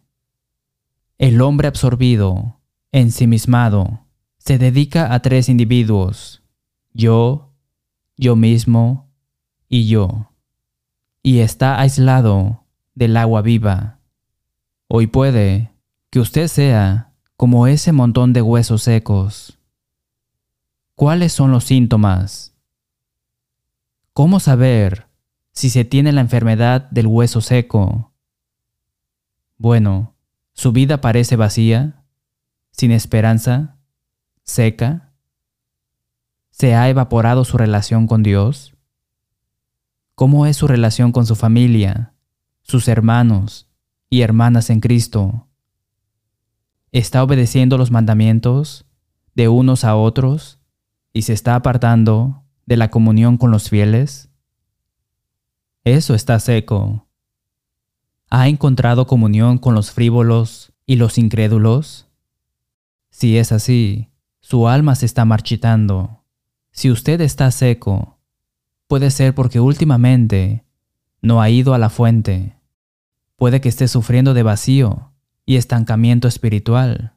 El 1.19 1.41
hombre 1.41 1.69
absorbido, 1.69 2.61
ensimismado, 2.93 4.07
se 4.39 4.59
dedica 4.59 5.13
a 5.13 5.21
tres 5.21 5.49
individuos, 5.49 6.43
yo, 6.93 7.53
yo 8.17 8.37
mismo 8.37 9.11
y 9.69 9.89
yo, 9.89 10.33
y 11.23 11.41
está 11.41 11.81
aislado 11.81 12.65
del 12.95 13.17
agua 13.17 13.43
viva. 13.43 13.99
Hoy 14.87 15.07
puede 15.07 15.73
que 16.11 16.21
usted 16.21 16.49
sea 16.49 17.13
como 17.37 17.67
ese 17.67 17.93
montón 17.93 18.33
de 18.33 18.43
huesos 18.43 18.83
secos. 18.83 19.59
¿Cuáles 20.95 21.33
son 21.33 21.53
los 21.53 21.65
síntomas? 21.65 22.55
¿Cómo 24.13 24.41
saber 24.41 25.08
si 25.59 25.71
se 25.71 25.85
tiene 25.85 26.13
la 26.13 26.21
enfermedad 26.21 26.89
del 26.93 27.09
hueso 27.09 27.41
seco? 27.41 28.13
Bueno, 29.57 30.15
su 30.53 30.71
vida 30.71 31.01
parece 31.01 31.35
vacía, 31.35 32.05
sin 32.71 32.93
esperanza, 32.93 33.77
seca. 34.45 35.15
¿Se 36.53 36.77
ha 36.77 36.89
evaporado 36.89 37.45
su 37.45 37.59
relación 37.59 38.07
con 38.07 38.23
Dios? 38.23 38.77
¿Cómo 40.15 40.47
es 40.47 40.57
su 40.57 40.69
relación 40.69 41.11
con 41.11 41.27
su 41.27 41.35
familia, 41.35 42.15
sus 42.63 42.87
hermanos 42.87 43.69
y 44.09 44.21
hermanas 44.21 44.71
en 44.71 44.79
Cristo? 44.79 45.49
¿Está 46.93 47.25
obedeciendo 47.25 47.79
los 47.79 47.91
mandamientos 47.91 48.87
de 49.35 49.49
unos 49.49 49.83
a 49.83 49.97
otros 49.97 50.61
y 51.13 51.23
se 51.23 51.33
está 51.33 51.57
apartando 51.57 52.45
de 52.65 52.77
la 52.77 52.93
comunión 52.93 53.39
con 53.39 53.51
los 53.51 53.69
fieles? 53.69 54.28
Eso 55.89 56.15
está 56.15 56.39
seco. 56.39 57.07
¿Ha 58.29 58.49
encontrado 58.49 59.07
comunión 59.07 59.57
con 59.57 59.75
los 59.75 59.91
frívolos 59.91 60.75
y 60.85 60.97
los 60.97 61.17
incrédulos? 61.17 62.09
Si 63.09 63.39
es 63.39 63.53
así, 63.53 64.11
su 64.41 64.69
alma 64.69 64.97
se 64.97 65.07
está 65.07 65.25
marchitando. 65.25 66.25
Si 66.73 66.91
usted 66.91 67.23
está 67.23 67.51
seco, 67.51 68.19
puede 68.87 69.11
ser 69.11 69.35
porque 69.35 69.61
últimamente 69.61 70.63
no 71.23 71.41
ha 71.41 71.49
ido 71.49 71.73
a 71.73 71.79
la 71.79 71.89
fuente. 71.89 72.59
Puede 73.37 73.63
que 73.63 73.71
esté 73.71 73.89
sufriendo 73.89 74.35
de 74.35 74.43
vacío 74.43 75.15
y 75.47 75.57
estancamiento 75.57 76.29
espiritual. 76.29 77.15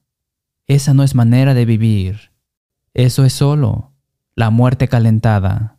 Esa 0.66 0.94
no 0.94 1.04
es 1.04 1.14
manera 1.14 1.54
de 1.54 1.66
vivir. 1.66 2.32
Eso 2.94 3.26
es 3.26 3.34
solo 3.34 3.92
la 4.34 4.50
muerte 4.50 4.88
calentada. 4.88 5.78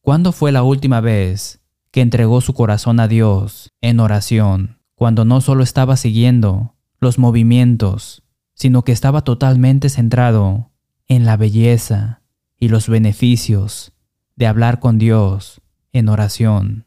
¿Cuándo 0.00 0.32
fue 0.32 0.50
la 0.50 0.64
última 0.64 1.00
vez 1.00 1.59
que 1.90 2.00
entregó 2.00 2.40
su 2.40 2.54
corazón 2.54 3.00
a 3.00 3.08
Dios 3.08 3.72
en 3.80 4.00
oración, 4.00 4.78
cuando 4.94 5.24
no 5.24 5.40
solo 5.40 5.62
estaba 5.62 5.96
siguiendo 5.96 6.76
los 7.00 7.18
movimientos, 7.18 8.22
sino 8.54 8.84
que 8.84 8.92
estaba 8.92 9.22
totalmente 9.22 9.88
centrado 9.88 10.70
en 11.08 11.24
la 11.24 11.36
belleza 11.36 12.22
y 12.58 12.68
los 12.68 12.88
beneficios 12.88 13.92
de 14.36 14.46
hablar 14.46 14.78
con 14.78 14.98
Dios 14.98 15.62
en 15.92 16.08
oración? 16.08 16.86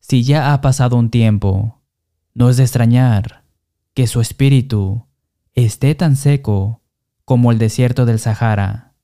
Si 0.00 0.22
ya 0.22 0.52
ha 0.52 0.60
pasado 0.60 0.96
un 0.96 1.10
tiempo, 1.10 1.82
no 2.34 2.50
es 2.50 2.58
de 2.58 2.62
extrañar 2.62 3.44
que 3.94 4.06
su 4.06 4.20
espíritu 4.20 5.06
esté 5.54 5.94
tan 5.94 6.16
seco 6.16 6.82
como 7.24 7.50
el 7.50 7.58
desierto 7.58 8.04
del 8.04 8.18
Sahara. 8.18 8.94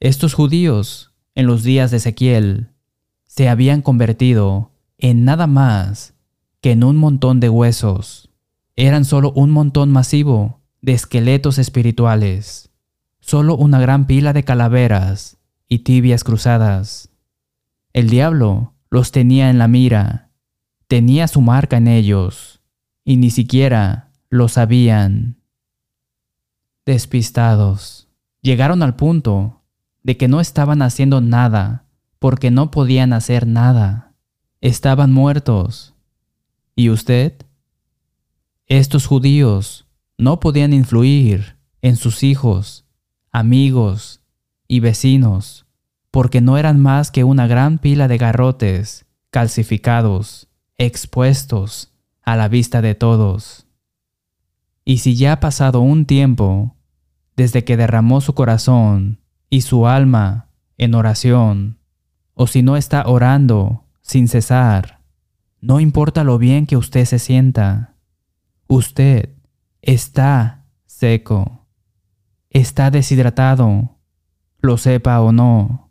Estos 0.00 0.34
judíos, 0.34 1.14
en 1.34 1.46
los 1.46 1.62
días 1.62 1.90
de 1.90 1.96
Ezequiel, 1.96 2.72
se 3.38 3.48
habían 3.48 3.82
convertido 3.82 4.72
en 4.98 5.24
nada 5.24 5.46
más 5.46 6.14
que 6.60 6.72
en 6.72 6.82
un 6.82 6.96
montón 6.96 7.38
de 7.38 7.48
huesos. 7.48 8.30
Eran 8.74 9.04
solo 9.04 9.30
un 9.30 9.50
montón 9.50 9.92
masivo 9.92 10.60
de 10.80 10.94
esqueletos 10.94 11.58
espirituales, 11.58 12.72
solo 13.20 13.54
una 13.54 13.78
gran 13.78 14.08
pila 14.08 14.32
de 14.32 14.42
calaveras 14.42 15.38
y 15.68 15.84
tibias 15.84 16.24
cruzadas. 16.24 17.10
El 17.92 18.10
diablo 18.10 18.74
los 18.90 19.12
tenía 19.12 19.50
en 19.50 19.58
la 19.58 19.68
mira, 19.68 20.32
tenía 20.88 21.28
su 21.28 21.40
marca 21.40 21.76
en 21.76 21.86
ellos, 21.86 22.60
y 23.04 23.18
ni 23.18 23.30
siquiera 23.30 24.10
lo 24.30 24.48
sabían. 24.48 25.36
Despistados, 26.84 28.08
llegaron 28.42 28.82
al 28.82 28.96
punto 28.96 29.62
de 30.02 30.16
que 30.16 30.26
no 30.26 30.40
estaban 30.40 30.82
haciendo 30.82 31.20
nada 31.20 31.84
porque 32.18 32.50
no 32.50 32.70
podían 32.70 33.12
hacer 33.12 33.46
nada. 33.46 34.14
Estaban 34.60 35.12
muertos. 35.12 35.94
¿Y 36.74 36.90
usted? 36.90 37.34
Estos 38.66 39.06
judíos 39.06 39.86
no 40.16 40.40
podían 40.40 40.72
influir 40.72 41.56
en 41.80 41.96
sus 41.96 42.22
hijos, 42.22 42.86
amigos 43.30 44.20
y 44.66 44.80
vecinos, 44.80 45.66
porque 46.10 46.40
no 46.40 46.58
eran 46.58 46.80
más 46.80 47.10
que 47.10 47.24
una 47.24 47.46
gran 47.46 47.78
pila 47.78 48.08
de 48.08 48.18
garrotes 48.18 49.06
calcificados, 49.30 50.48
expuestos 50.76 51.92
a 52.22 52.36
la 52.36 52.48
vista 52.48 52.82
de 52.82 52.94
todos. 52.94 53.66
Y 54.84 54.98
si 54.98 55.16
ya 55.16 55.34
ha 55.34 55.40
pasado 55.40 55.80
un 55.80 56.06
tiempo 56.06 56.76
desde 57.36 57.64
que 57.64 57.76
derramó 57.76 58.20
su 58.20 58.34
corazón 58.34 59.20
y 59.50 59.60
su 59.60 59.86
alma 59.86 60.48
en 60.76 60.94
oración, 60.94 61.77
o 62.40 62.46
si 62.46 62.62
no 62.62 62.76
está 62.76 63.08
orando 63.08 63.84
sin 64.00 64.28
cesar, 64.28 65.00
no 65.60 65.80
importa 65.80 66.22
lo 66.22 66.38
bien 66.38 66.66
que 66.66 66.76
usted 66.76 67.04
se 67.04 67.18
sienta, 67.18 67.96
usted 68.68 69.30
está 69.82 70.64
seco, 70.86 71.66
está 72.48 72.92
deshidratado, 72.92 73.98
lo 74.60 74.78
sepa 74.78 75.20
o 75.20 75.32
no, 75.32 75.90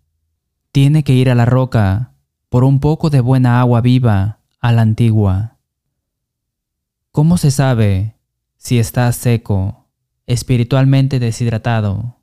tiene 0.71 1.03
que 1.03 1.11
ir 1.11 1.29
a 1.29 1.35
la 1.35 1.43
roca 1.43 2.13
por 2.47 2.63
un 2.63 2.79
poco 2.79 3.09
de 3.09 3.19
buena 3.19 3.59
agua 3.59 3.81
viva 3.81 4.39
a 4.61 4.71
la 4.71 4.83
antigua. 4.83 5.57
¿Cómo 7.11 7.37
se 7.37 7.51
sabe 7.51 8.15
si 8.55 8.79
está 8.79 9.11
seco, 9.11 9.89
espiritualmente 10.27 11.19
deshidratado? 11.19 12.21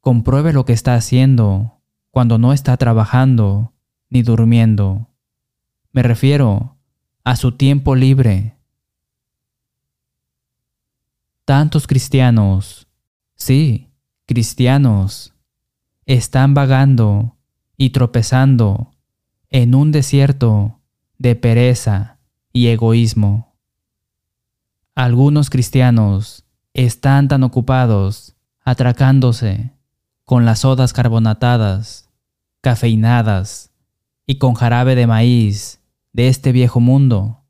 Compruebe 0.00 0.54
lo 0.54 0.64
que 0.64 0.72
está 0.72 0.94
haciendo 0.94 1.75
cuando 2.16 2.38
no 2.38 2.54
está 2.54 2.78
trabajando 2.78 3.74
ni 4.08 4.22
durmiendo. 4.22 5.10
Me 5.92 6.02
refiero 6.02 6.78
a 7.24 7.36
su 7.36 7.52
tiempo 7.52 7.94
libre. 7.94 8.56
Tantos 11.44 11.86
cristianos, 11.86 12.88
sí, 13.34 13.90
cristianos, 14.24 15.34
están 16.06 16.54
vagando 16.54 17.36
y 17.76 17.90
tropezando 17.90 18.94
en 19.50 19.74
un 19.74 19.92
desierto 19.92 20.80
de 21.18 21.36
pereza 21.36 22.16
y 22.50 22.68
egoísmo. 22.68 23.58
Algunos 24.94 25.50
cristianos 25.50 26.46
están 26.72 27.28
tan 27.28 27.42
ocupados 27.42 28.36
atracándose 28.64 29.72
con 30.24 30.46
las 30.46 30.60
sodas 30.60 30.94
carbonatadas, 30.94 32.05
cafeinadas 32.60 33.72
y 34.26 34.38
con 34.38 34.54
jarabe 34.54 34.94
de 34.94 35.06
maíz 35.06 35.80
de 36.12 36.28
este 36.28 36.52
viejo 36.52 36.80
mundo. 36.80 37.44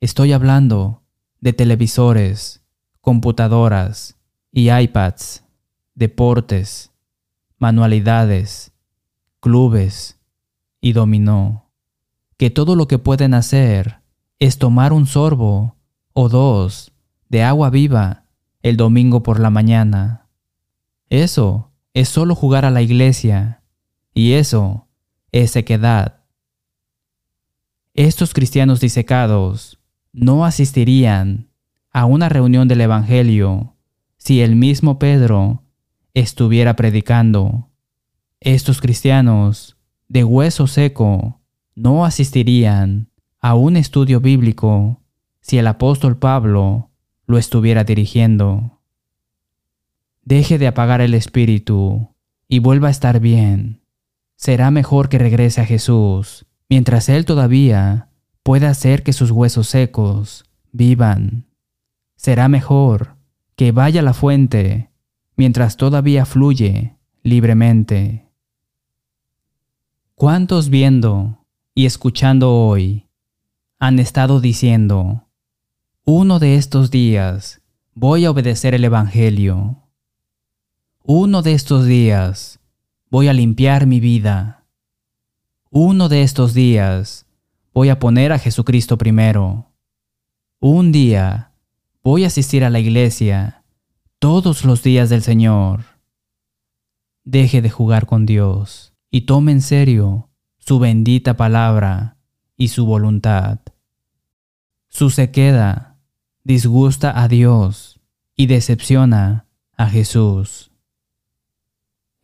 Estoy 0.00 0.32
hablando 0.32 1.02
de 1.40 1.52
televisores, 1.52 2.62
computadoras 3.00 4.18
y 4.52 4.70
iPads, 4.70 5.44
deportes, 5.94 6.92
manualidades, 7.58 8.72
clubes 9.40 10.18
y 10.80 10.92
dominó, 10.92 11.70
que 12.36 12.50
todo 12.50 12.76
lo 12.76 12.88
que 12.88 12.98
pueden 12.98 13.34
hacer 13.34 14.00
es 14.38 14.58
tomar 14.58 14.92
un 14.92 15.06
sorbo 15.06 15.76
o 16.12 16.28
dos 16.28 16.92
de 17.28 17.42
agua 17.42 17.70
viva 17.70 18.24
el 18.62 18.76
domingo 18.76 19.22
por 19.22 19.40
la 19.40 19.50
mañana. 19.50 20.28
Eso 21.08 21.72
es 21.92 22.08
solo 22.08 22.34
jugar 22.34 22.64
a 22.64 22.70
la 22.70 22.82
iglesia 22.82 23.62
y 24.14 24.32
eso 24.32 24.88
es 25.32 25.50
sequedad. 25.50 26.22
Estos 27.92 28.32
cristianos 28.32 28.80
disecados 28.80 29.78
no 30.12 30.44
asistirían 30.44 31.48
a 31.90 32.06
una 32.06 32.28
reunión 32.28 32.68
del 32.68 32.80
Evangelio 32.80 33.76
si 34.16 34.40
el 34.40 34.56
mismo 34.56 34.98
Pedro 34.98 35.64
estuviera 36.14 36.76
predicando. 36.76 37.68
Estos 38.40 38.80
cristianos 38.80 39.76
de 40.08 40.24
hueso 40.24 40.66
seco 40.66 41.40
no 41.74 42.04
asistirían 42.04 43.10
a 43.40 43.54
un 43.54 43.76
estudio 43.76 44.20
bíblico 44.20 45.02
si 45.40 45.58
el 45.58 45.66
apóstol 45.66 46.16
Pablo 46.16 46.90
lo 47.26 47.38
estuviera 47.38 47.84
dirigiendo 47.84 48.74
deje 50.24 50.58
de 50.58 50.66
apagar 50.66 51.00
el 51.00 51.14
espíritu 51.14 52.14
y 52.48 52.58
vuelva 52.58 52.88
a 52.88 52.90
estar 52.90 53.20
bien. 53.20 53.82
Será 54.44 54.70
mejor 54.70 55.08
que 55.08 55.16
regrese 55.16 55.62
a 55.62 55.64
Jesús, 55.64 56.44
mientras 56.68 57.08
Él 57.08 57.24
todavía 57.24 58.10
pueda 58.42 58.68
hacer 58.68 59.02
que 59.02 59.14
sus 59.14 59.30
huesos 59.30 59.68
secos 59.68 60.44
vivan. 60.70 61.46
Será 62.16 62.48
mejor 62.48 63.16
que 63.56 63.72
vaya 63.72 64.00
a 64.00 64.02
la 64.02 64.12
fuente 64.12 64.90
mientras 65.34 65.78
todavía 65.78 66.26
fluye 66.26 66.98
libremente. 67.22 68.28
¿Cuántos 70.14 70.68
viendo 70.68 71.46
y 71.74 71.86
escuchando 71.86 72.54
hoy 72.54 73.08
han 73.78 73.98
estado 73.98 74.42
diciendo, 74.42 75.26
uno 76.04 76.38
de 76.38 76.56
estos 76.56 76.90
días 76.90 77.62
voy 77.94 78.26
a 78.26 78.30
obedecer 78.30 78.74
el 78.74 78.84
Evangelio? 78.84 79.88
Uno 81.02 81.40
de 81.40 81.54
estos 81.54 81.86
días 81.86 82.60
voy 83.14 83.28
a 83.28 83.32
limpiar 83.32 83.86
mi 83.86 84.00
vida. 84.00 84.66
Uno 85.70 86.08
de 86.08 86.24
estos 86.24 86.52
días 86.52 87.26
voy 87.72 87.88
a 87.88 88.00
poner 88.00 88.32
a 88.32 88.40
Jesucristo 88.40 88.98
primero. 88.98 89.70
Un 90.58 90.90
día 90.90 91.52
voy 92.02 92.24
a 92.24 92.26
asistir 92.26 92.64
a 92.64 92.70
la 92.70 92.80
iglesia 92.80 93.62
todos 94.18 94.64
los 94.64 94.82
días 94.82 95.10
del 95.10 95.22
Señor. 95.22 95.84
Deje 97.22 97.62
de 97.62 97.70
jugar 97.70 98.06
con 98.06 98.26
Dios 98.26 98.94
y 99.12 99.20
tome 99.26 99.52
en 99.52 99.62
serio 99.62 100.28
su 100.58 100.80
bendita 100.80 101.36
palabra 101.36 102.16
y 102.56 102.66
su 102.66 102.84
voluntad. 102.84 103.60
Su 104.88 105.10
sequedad 105.10 105.98
disgusta 106.42 107.22
a 107.22 107.28
Dios 107.28 108.00
y 108.34 108.46
decepciona 108.46 109.46
a 109.76 109.88
Jesús. 109.88 110.73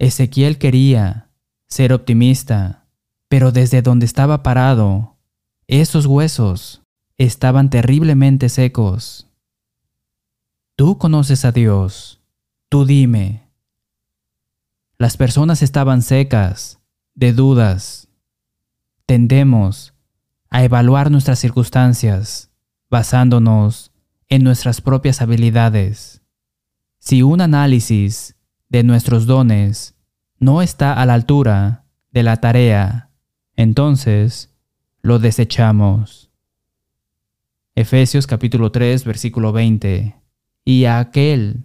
Ezequiel 0.01 0.57
quería 0.57 1.29
ser 1.69 1.93
optimista, 1.93 2.87
pero 3.29 3.53
desde 3.53 3.83
donde 3.83 4.07
estaba 4.07 4.43
parado, 4.43 5.19
esos 5.67 6.07
huesos 6.07 6.83
estaban 7.19 7.69
terriblemente 7.69 8.49
secos. 8.49 9.29
Tú 10.75 10.97
conoces 10.97 11.45
a 11.45 11.53
Dios, 11.53 12.19
tú 12.71 12.87
dime. 12.87 13.47
Las 14.97 15.19
personas 15.19 15.61
estaban 15.61 16.01
secas, 16.01 16.81
de 17.15 17.35
dudas. 17.35 18.09
Tendemos 19.05 19.93
a 20.49 20.65
evaluar 20.65 21.11
nuestras 21.11 21.39
circunstancias 21.39 22.51
basándonos 22.89 23.93
en 24.31 24.45
nuestras 24.45 24.81
propias 24.81 25.21
habilidades. 25.21 26.23
Si 27.01 27.23
un 27.23 27.43
análisis 27.43 28.35
de 28.71 28.85
nuestros 28.85 29.27
dones 29.27 29.97
no 30.39 30.63
está 30.63 30.95
a 30.95 31.05
la 31.05 31.15
altura 31.15 31.85
de 32.13 32.23
la 32.23 32.39
tarea, 32.39 33.11
entonces 33.57 34.55
lo 35.03 35.19
desechamos. 35.19 36.31
Efesios 37.75 38.27
capítulo 38.27 38.73
3 38.73 39.05
versículo 39.05 39.53
20. 39.53 40.17
Y 40.65 40.85
a 40.85 40.99
aquel 40.99 41.65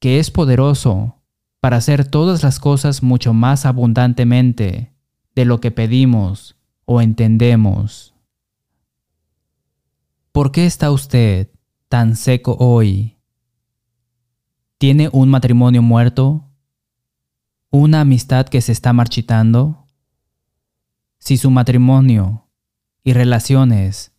que 0.00 0.18
es 0.18 0.30
poderoso 0.30 1.20
para 1.60 1.76
hacer 1.76 2.06
todas 2.08 2.42
las 2.42 2.58
cosas 2.58 3.02
mucho 3.02 3.32
más 3.32 3.66
abundantemente 3.66 4.92
de 5.34 5.44
lo 5.44 5.60
que 5.60 5.70
pedimos 5.70 6.56
o 6.84 7.00
entendemos. 7.00 8.14
¿Por 10.32 10.52
qué 10.52 10.66
está 10.66 10.90
usted 10.90 11.50
tan 11.88 12.16
seco 12.16 12.56
hoy? 12.58 13.16
¿Tiene 14.78 15.08
un 15.12 15.28
matrimonio 15.28 15.82
muerto? 15.82 16.45
Una 17.76 18.00
amistad 18.00 18.46
que 18.46 18.60
se 18.60 18.72
está 18.72 18.92
marchitando? 18.92 19.86
Si 21.18 21.36
su 21.36 21.50
matrimonio 21.50 22.48
y 23.04 23.12
relaciones 23.12 24.12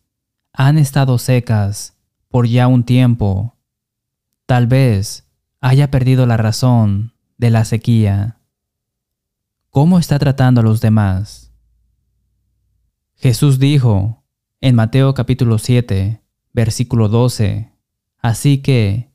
han 0.52 0.78
estado 0.78 1.18
secas 1.18 1.96
por 2.28 2.46
ya 2.46 2.68
un 2.68 2.84
tiempo, 2.84 3.56
tal 4.46 4.66
vez 4.66 5.28
haya 5.60 5.90
perdido 5.90 6.26
la 6.26 6.36
razón 6.36 7.14
de 7.36 7.50
la 7.50 7.64
sequía. 7.64 8.38
¿Cómo 9.70 9.98
está 9.98 10.18
tratando 10.18 10.60
a 10.60 10.64
los 10.64 10.80
demás? 10.80 11.52
Jesús 13.16 13.58
dijo 13.58 14.22
en 14.60 14.76
Mateo 14.76 15.14
capítulo 15.14 15.58
7, 15.58 16.22
versículo 16.52 17.08
12. 17.08 17.72
Así 18.18 18.58
que, 18.58 19.10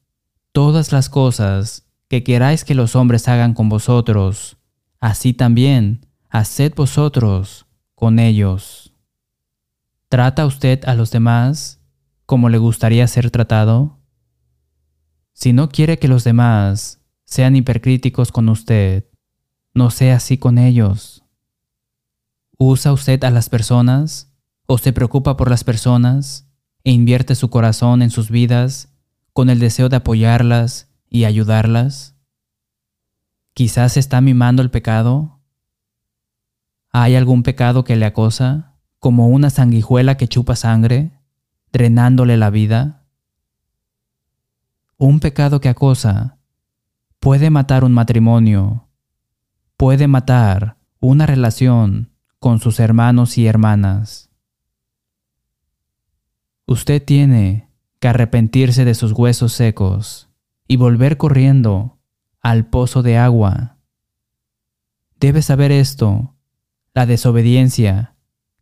todas 0.51 0.91
las 0.91 1.09
cosas 1.09 1.82
que 2.13 2.23
queráis 2.23 2.63
que 2.63 2.75
los 2.75 2.95
hombres 2.95 3.27
hagan 3.27 3.55
con 3.55 3.69
vosotros, 3.69 4.57
así 4.99 5.33
también 5.33 6.05
haced 6.29 6.71
vosotros 6.75 7.65
con 7.95 8.19
ellos. 8.19 8.93
¿Trata 10.09 10.45
usted 10.45 10.85
a 10.85 10.93
los 10.93 11.09
demás 11.09 11.81
como 12.27 12.49
le 12.49 12.59
gustaría 12.59 13.07
ser 13.07 13.31
tratado? 13.31 13.97
Si 15.33 15.53
no 15.53 15.69
quiere 15.69 15.97
que 15.97 16.07
los 16.07 16.23
demás 16.23 17.01
sean 17.25 17.55
hipercríticos 17.55 18.31
con 18.31 18.47
usted, 18.47 19.09
no 19.73 19.89
sea 19.89 20.17
así 20.17 20.37
con 20.37 20.59
ellos. 20.59 21.23
¿Usa 22.59 22.93
usted 22.93 23.23
a 23.23 23.31
las 23.31 23.49
personas 23.49 24.31
o 24.67 24.77
se 24.77 24.93
preocupa 24.93 25.35
por 25.35 25.49
las 25.49 25.63
personas 25.63 26.47
e 26.83 26.91
invierte 26.91 27.33
su 27.33 27.49
corazón 27.49 28.03
en 28.03 28.11
sus 28.11 28.29
vidas 28.29 28.93
con 29.33 29.49
el 29.49 29.57
deseo 29.57 29.89
de 29.89 29.95
apoyarlas 29.95 30.92
y 31.13 31.25
ayudarlas? 31.25 32.15
Quizás 33.53 33.97
está 33.97 34.19
mimando 34.19 34.63
el 34.63 34.71
pecado. 34.71 35.39
¿Hay 36.89 37.15
algún 37.15 37.43
pecado 37.43 37.83
que 37.83 37.95
le 37.95 38.05
acosa, 38.05 38.73
como 38.97 39.27
una 39.27 39.51
sanguijuela 39.51 40.17
que 40.17 40.27
chupa 40.27 40.55
sangre, 40.55 41.11
drenándole 41.71 42.35
la 42.35 42.49
vida? 42.49 43.05
Un 44.97 45.19
pecado 45.19 45.61
que 45.61 45.69
acosa 45.69 46.39
puede 47.19 47.51
matar 47.51 47.83
un 47.83 47.91
matrimonio, 47.91 48.89
puede 49.77 50.07
matar 50.07 50.77
una 50.99 51.27
relación 51.27 52.09
con 52.39 52.59
sus 52.59 52.79
hermanos 52.79 53.37
y 53.37 53.45
hermanas. 53.45 54.31
Usted 56.65 57.05
tiene 57.05 57.69
que 57.99 58.07
arrepentirse 58.07 58.83
de 58.83 58.95
sus 58.95 59.11
huesos 59.11 59.53
secos 59.53 60.32
y 60.67 60.77
volver 60.77 61.17
corriendo 61.17 61.99
al 62.41 62.65
pozo 62.67 63.03
de 63.03 63.17
agua. 63.17 63.77
Debe 65.19 65.41
saber 65.41 65.71
esto. 65.71 66.35
La 66.93 67.05
desobediencia 67.05 68.15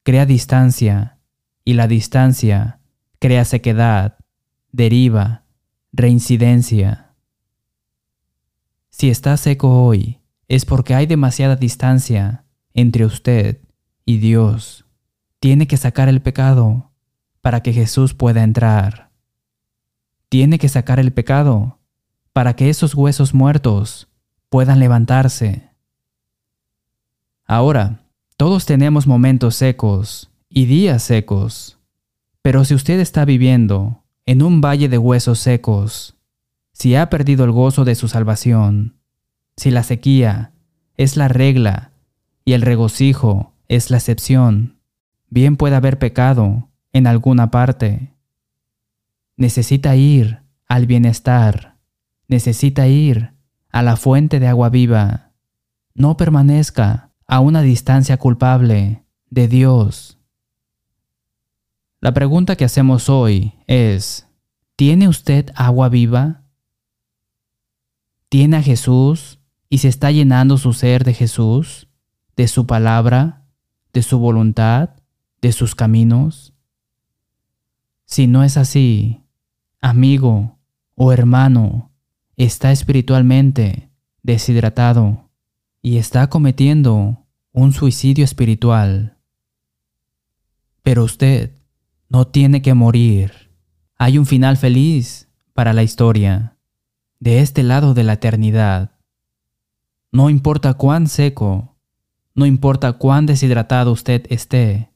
crea 0.04 0.26
distancia 0.26 1.20
y 1.66 1.74
la 1.74 1.88
distancia 1.88 2.80
crea 3.20 3.46
sequedad, 3.46 4.18
deriva, 4.72 5.44
reincidencia. 5.92 7.14
Si 8.90 9.10
está 9.10 9.36
seco 9.38 9.84
hoy, 9.84 10.22
es 10.48 10.66
porque 10.66 10.96
hay 10.96 11.06
demasiada 11.06 11.56
distancia 11.56 12.46
entre 12.74 13.06
usted 13.06 13.62
y 14.06 14.18
Dios. 14.18 14.86
Tiene 15.40 15.68
que 15.68 15.78
sacar 15.78 16.10
el 16.10 16.22
pecado 16.22 16.92
para 17.42 17.62
que 17.62 17.74
Jesús 17.74 18.14
pueda 18.14 18.44
entrar. 18.44 19.12
Tiene 20.30 20.60
que 20.60 20.70
sacar 20.70 21.00
el 21.00 21.12
pecado 21.12 21.81
para 22.34 22.56
que 22.56 22.70
esos 22.70 22.96
huesos 22.96 23.34
muertos 23.34 24.08
puedan 24.50 24.80
levantarse. 24.80 25.70
Ahora, 27.46 28.02
todos 28.38 28.66
tenemos 28.66 29.08
momentos 29.08 29.56
secos 29.56 30.32
y 30.50 30.66
días 30.66 31.04
secos, 31.04 31.78
pero 32.42 32.66
si 32.66 32.74
usted 32.74 33.00
está 33.00 33.26
viviendo 33.26 34.04
en 34.26 34.42
un 34.42 34.62
valle 34.62 34.90
de 34.90 34.98
huesos 34.98 35.40
secos, 35.40 36.16
si 36.74 36.96
ha 36.96 37.10
perdido 37.10 37.44
el 37.46 37.52
gozo 37.52 37.86
de 37.86 37.96
su 37.96 38.08
salvación, 38.08 38.96
si 39.58 39.72
la 39.72 39.84
sequía 39.84 40.54
es 40.98 41.18
la 41.18 41.28
regla 41.28 41.92
y 42.46 42.54
el 42.54 42.62
regocijo 42.62 43.54
es 43.68 43.92
la 43.92 43.98
excepción, 43.98 44.80
bien 45.30 45.58
puede 45.58 45.76
haber 45.76 46.00
pecado 46.00 46.70
en 46.94 47.08
alguna 47.08 47.52
parte. 47.52 48.14
Necesita 49.38 49.96
ir 49.96 50.42
al 50.68 50.88
bienestar, 50.88 51.71
necesita 52.32 52.88
ir 52.88 53.36
a 53.70 53.84
la 53.84 53.96
fuente 53.96 54.40
de 54.40 54.48
agua 54.48 54.70
viva. 54.70 55.34
No 55.94 56.18
permanezca 56.18 57.12
a 57.28 57.40
una 57.40 57.62
distancia 57.62 58.18
culpable 58.18 59.06
de 59.30 59.48
Dios. 59.48 60.18
La 62.00 62.14
pregunta 62.14 62.56
que 62.56 62.66
hacemos 62.66 63.08
hoy 63.10 63.54
es, 63.68 64.28
¿tiene 64.76 65.08
usted 65.08 65.52
agua 65.56 65.90
viva? 65.90 66.42
tiene 68.32 68.56
a 68.56 68.62
Jesús 68.62 69.40
y 69.68 69.80
se 69.80 69.90
está 69.90 70.10
llenando 70.10 70.58
su 70.58 70.72
ser 70.72 71.04
de 71.04 71.14
Jesús, 71.14 71.90
de 72.38 72.48
su 72.48 72.66
palabra, 72.66 73.46
de 73.92 74.04
su 74.04 74.20
voluntad, 74.20 74.92
de 75.42 75.52
sus 75.52 75.76
caminos? 75.76 76.54
Si 78.06 78.28
no 78.28 78.46
es 78.46 78.56
así, 78.56 79.22
amigo 79.82 80.60
o 80.96 81.12
hermano, 81.12 81.91
está 82.44 82.72
espiritualmente 82.72 83.92
deshidratado 84.24 85.30
y 85.82 85.98
está 85.98 86.30
cometiendo 86.30 87.28
un 87.52 87.74
suicidio 87.74 88.26
espiritual. 88.26 89.18
Pero 90.82 91.04
usted 91.04 91.52
no 92.10 92.28
tiene 92.28 92.62
que 92.62 92.74
morir. 92.74 93.52
Hay 93.98 94.18
un 94.18 94.26
final 94.26 94.58
feliz 94.58 95.30
para 95.54 95.74
la 95.74 95.84
historia 95.84 96.58
de 97.20 97.42
este 97.42 97.62
lado 97.62 97.94
de 97.94 98.04
la 98.04 98.14
eternidad. 98.14 98.92
No 100.12 100.30
importa 100.30 100.74
cuán 100.74 101.08
seco, 101.08 101.78
no 102.34 102.46
importa 102.46 102.94
cuán 102.94 103.28
deshidratado 103.28 103.92
usted 103.92 104.26
esté, 104.30 104.92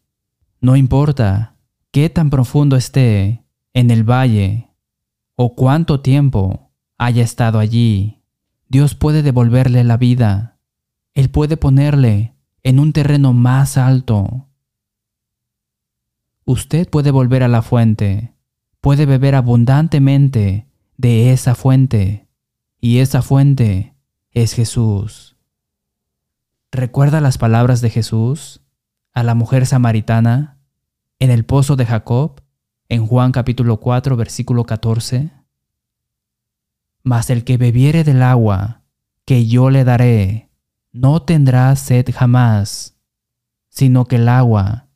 no 0.62 0.76
importa 0.76 1.58
qué 1.92 2.10
tan 2.10 2.30
profundo 2.30 2.76
esté 2.76 3.46
en 3.74 3.92
el 3.92 4.04
valle 4.04 4.70
o 5.36 5.54
cuánto 5.56 6.00
tiempo 6.00 6.65
haya 6.98 7.24
estado 7.24 7.60
allí, 7.60 8.22
Dios 8.68 8.96
puede 8.96 9.22
devolverle 9.22 9.84
la 9.84 9.98
vida. 9.98 10.58
Él 11.14 11.30
puede 11.30 11.58
ponerle 11.58 12.36
en 12.64 12.80
un 12.80 12.94
terreno 12.94 13.34
más 13.34 13.78
alto. 13.78 14.48
Usted 16.46 16.90
puede 16.90 17.12
volver 17.12 17.44
a 17.44 17.48
la 17.48 17.62
fuente, 17.62 18.34
puede 18.82 19.06
beber 19.06 19.36
abundantemente 19.36 20.68
de 20.98 21.32
esa 21.32 21.56
fuente, 21.56 22.28
y 22.80 23.00
esa 23.00 23.22
fuente 23.22 23.96
es 24.32 24.54
Jesús. 24.54 25.38
¿Recuerda 26.72 27.22
las 27.22 27.38
palabras 27.38 27.82
de 27.82 27.90
Jesús 27.90 28.62
a 29.14 29.24
la 29.24 29.34
mujer 29.34 29.66
samaritana 29.66 30.60
en 31.20 31.32
el 31.32 31.46
pozo 31.46 31.76
de 31.76 31.86
Jacob 31.86 32.42
en 32.90 33.08
Juan 33.08 33.32
capítulo 33.32 33.80
4 33.80 34.18
versículo 34.18 34.66
14? 34.66 35.32
Mas 37.06 37.30
el 37.30 37.44
que 37.44 37.58
bebiere 37.58 38.04
del 38.04 38.24
agua 38.24 38.82
que 39.26 39.46
yo 39.46 39.70
le 39.70 39.84
daré, 39.84 40.50
no 40.92 41.22
tendrá 41.22 41.76
sed 41.76 42.08
jamás, 42.12 42.98
sino 43.70 44.06
que 44.06 44.16
el 44.16 44.28
agua 44.28 44.88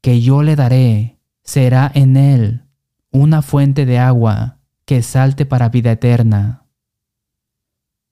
que 0.00 0.20
yo 0.20 0.44
le 0.44 0.54
daré 0.54 1.18
será 1.42 1.90
en 1.92 2.16
él 2.16 2.62
una 3.10 3.42
fuente 3.42 3.84
de 3.84 3.98
agua 3.98 4.60
que 4.84 5.02
salte 5.02 5.44
para 5.44 5.68
vida 5.68 5.90
eterna. 5.90 6.66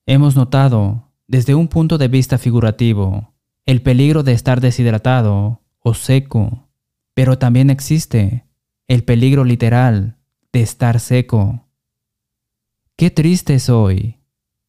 Hemos 0.04 0.34
notado, 0.34 1.12
desde 1.28 1.54
un 1.54 1.68
punto 1.68 1.96
de 1.96 2.08
vista 2.08 2.38
figurativo, 2.38 3.34
el 3.66 3.82
peligro 3.82 4.24
de 4.24 4.32
estar 4.32 4.60
deshidratado 4.60 5.62
o 5.78 5.94
seco, 5.94 6.68
pero 7.14 7.38
también 7.38 7.70
existe 7.70 8.46
el 8.88 9.04
peligro 9.04 9.44
literal 9.44 10.16
de 10.52 10.62
estar 10.62 10.98
seco. 10.98 11.63
Qué 12.96 13.10
triste 13.10 13.54
es 13.54 13.70
hoy 13.70 14.20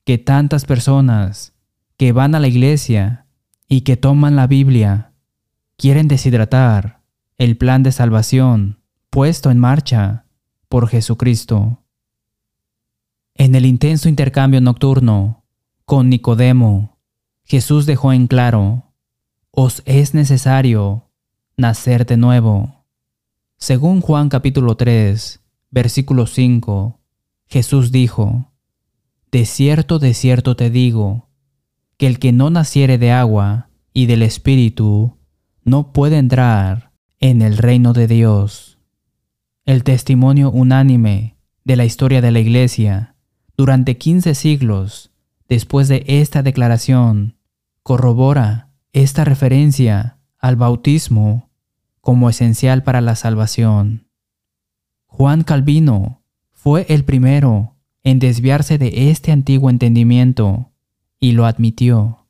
que 0.03 0.17
tantas 0.17 0.65
personas 0.65 1.53
que 1.95 2.11
van 2.11 2.33
a 2.33 2.39
la 2.39 2.47
iglesia 2.47 3.27
y 3.67 3.81
que 3.81 3.97
toman 3.97 4.35
la 4.35 4.47
Biblia 4.47 5.13
quieren 5.77 6.07
deshidratar 6.07 7.03
el 7.37 7.55
plan 7.55 7.83
de 7.83 7.91
salvación 7.91 8.79
puesto 9.11 9.51
en 9.51 9.59
marcha 9.59 10.25
por 10.69 10.87
Jesucristo. 10.87 11.83
En 13.35 13.53
el 13.53 13.65
intenso 13.65 14.09
intercambio 14.09 14.59
nocturno 14.59 15.43
con 15.85 16.09
Nicodemo, 16.09 16.97
Jesús 17.43 17.85
dejó 17.85 18.11
en 18.11 18.25
claro, 18.25 18.91
os 19.51 19.83
es 19.85 20.15
necesario 20.15 21.11
nacer 21.57 22.07
de 22.07 22.17
nuevo. 22.17 22.85
Según 23.57 24.01
Juan 24.01 24.29
capítulo 24.29 24.75
3, 24.75 25.41
versículo 25.69 26.25
5, 26.25 26.99
Jesús 27.47 27.91
dijo, 27.91 28.51
De 29.31 29.45
cierto, 29.45 29.99
de 29.99 30.13
cierto 30.13 30.55
te 30.55 30.69
digo, 30.69 31.29
que 31.97 32.07
el 32.07 32.19
que 32.19 32.31
no 32.31 32.49
naciere 32.49 32.97
de 32.97 33.11
agua 33.11 33.69
y 33.93 34.07
del 34.07 34.21
Espíritu, 34.21 35.17
no 35.63 35.93
puede 35.93 36.17
entrar 36.17 36.91
en 37.19 37.41
el 37.41 37.57
reino 37.57 37.93
de 37.93 38.07
Dios. 38.07 38.77
El 39.65 39.83
testimonio 39.83 40.51
unánime 40.51 41.37
de 41.63 41.75
la 41.75 41.85
historia 41.85 42.21
de 42.21 42.31
la 42.31 42.39
Iglesia 42.39 43.15
durante 43.57 43.97
15 43.97 44.35
siglos 44.35 45.11
después 45.47 45.87
de 45.87 46.03
esta 46.07 46.43
declaración, 46.43 47.37
corrobora 47.83 48.69
esta 48.93 49.23
referencia 49.23 50.19
al 50.39 50.55
bautismo 50.55 51.49
como 52.01 52.29
esencial 52.29 52.83
para 52.83 53.01
la 53.01 53.15
salvación. 53.15 54.07
Juan 55.05 55.43
Calvino 55.43 56.21
fue 56.65 56.87
el 56.89 57.05
primero 57.05 57.75
en 58.01 58.17
desviarse 58.17 58.79
de 58.79 59.11
este 59.11 59.31
antiguo 59.31 59.69
entendimiento 59.69 60.71
y 61.19 61.33
lo 61.33 61.45
admitió. 61.45 62.25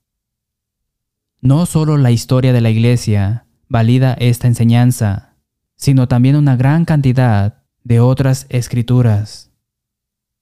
No 1.39 1.65
solo 1.65 1.95
la 1.95 2.11
historia 2.11 2.51
de 2.51 2.59
la 2.59 2.69
Iglesia 2.69 3.45
valida 3.69 4.11
esta 4.19 4.47
enseñanza, 4.47 5.37
sino 5.77 6.09
también 6.09 6.35
una 6.35 6.57
gran 6.57 6.83
cantidad 6.83 7.63
de 7.85 8.01
otras 8.01 8.45
escrituras. 8.49 9.53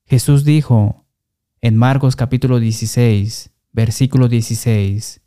Jesús 0.07 0.43
dijo 0.43 1.05
en 1.61 1.77
Marcos 1.77 2.15
capítulo 2.15 2.59
16, 2.59 3.51
versículo 3.73 4.27
16, 4.27 5.21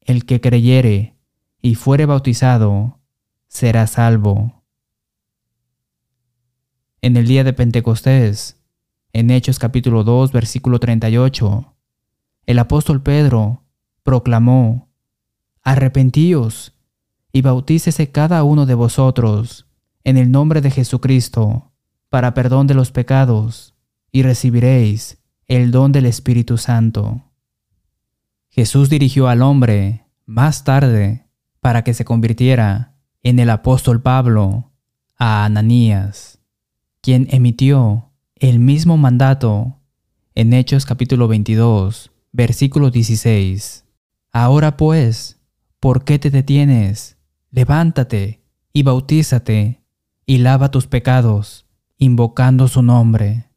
El 0.00 0.24
que 0.24 0.40
creyere 0.40 1.18
y 1.60 1.74
fuere 1.74 2.06
bautizado, 2.06 2.98
será 3.46 3.86
salvo. 3.86 4.55
En 7.06 7.16
el 7.16 7.28
día 7.28 7.44
de 7.44 7.52
Pentecostés, 7.52 8.56
en 9.12 9.30
Hechos 9.30 9.60
capítulo 9.60 10.02
2, 10.02 10.32
versículo 10.32 10.80
38, 10.80 11.76
el 12.46 12.58
apóstol 12.58 13.00
Pedro 13.00 13.62
proclamó, 14.02 14.88
Arrepentíos 15.62 16.74
y 17.30 17.42
bautícese 17.42 18.10
cada 18.10 18.42
uno 18.42 18.66
de 18.66 18.74
vosotros 18.74 19.68
en 20.02 20.16
el 20.16 20.32
nombre 20.32 20.60
de 20.60 20.72
Jesucristo 20.72 21.70
para 22.08 22.34
perdón 22.34 22.66
de 22.66 22.74
los 22.74 22.90
pecados, 22.90 23.76
y 24.10 24.24
recibiréis 24.24 25.22
el 25.46 25.70
don 25.70 25.92
del 25.92 26.06
Espíritu 26.06 26.58
Santo. 26.58 27.22
Jesús 28.48 28.90
dirigió 28.90 29.28
al 29.28 29.42
hombre 29.42 30.06
más 30.24 30.64
tarde 30.64 31.28
para 31.60 31.84
que 31.84 31.94
se 31.94 32.04
convirtiera 32.04 32.96
en 33.22 33.38
el 33.38 33.50
apóstol 33.50 34.02
Pablo 34.02 34.72
a 35.16 35.44
Ananías, 35.44 36.40
quien 37.06 37.28
emitió 37.30 38.10
el 38.34 38.58
mismo 38.58 38.96
mandato 38.96 39.78
en 40.34 40.52
Hechos 40.52 40.84
capítulo 40.84 41.28
22, 41.28 42.10
versículo 42.32 42.90
16. 42.90 43.84
Ahora 44.32 44.76
pues, 44.76 45.38
¿por 45.78 46.02
qué 46.02 46.18
te 46.18 46.30
detienes? 46.30 47.16
Levántate 47.52 48.42
y 48.72 48.82
bautízate 48.82 49.84
y 50.26 50.38
lava 50.38 50.72
tus 50.72 50.88
pecados, 50.88 51.66
invocando 51.96 52.66
su 52.66 52.82
nombre. 52.82 53.50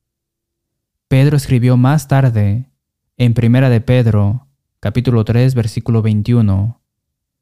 Pedro 1.08 1.36
escribió 1.36 1.76
más 1.76 2.08
tarde, 2.08 2.70
en 3.18 3.34
Primera 3.34 3.72
de 3.72 3.82
Pedro, 3.82 4.46
capítulo 4.80 5.26
3, 5.26 5.56
versículo 5.56 6.04
21, 6.04 6.84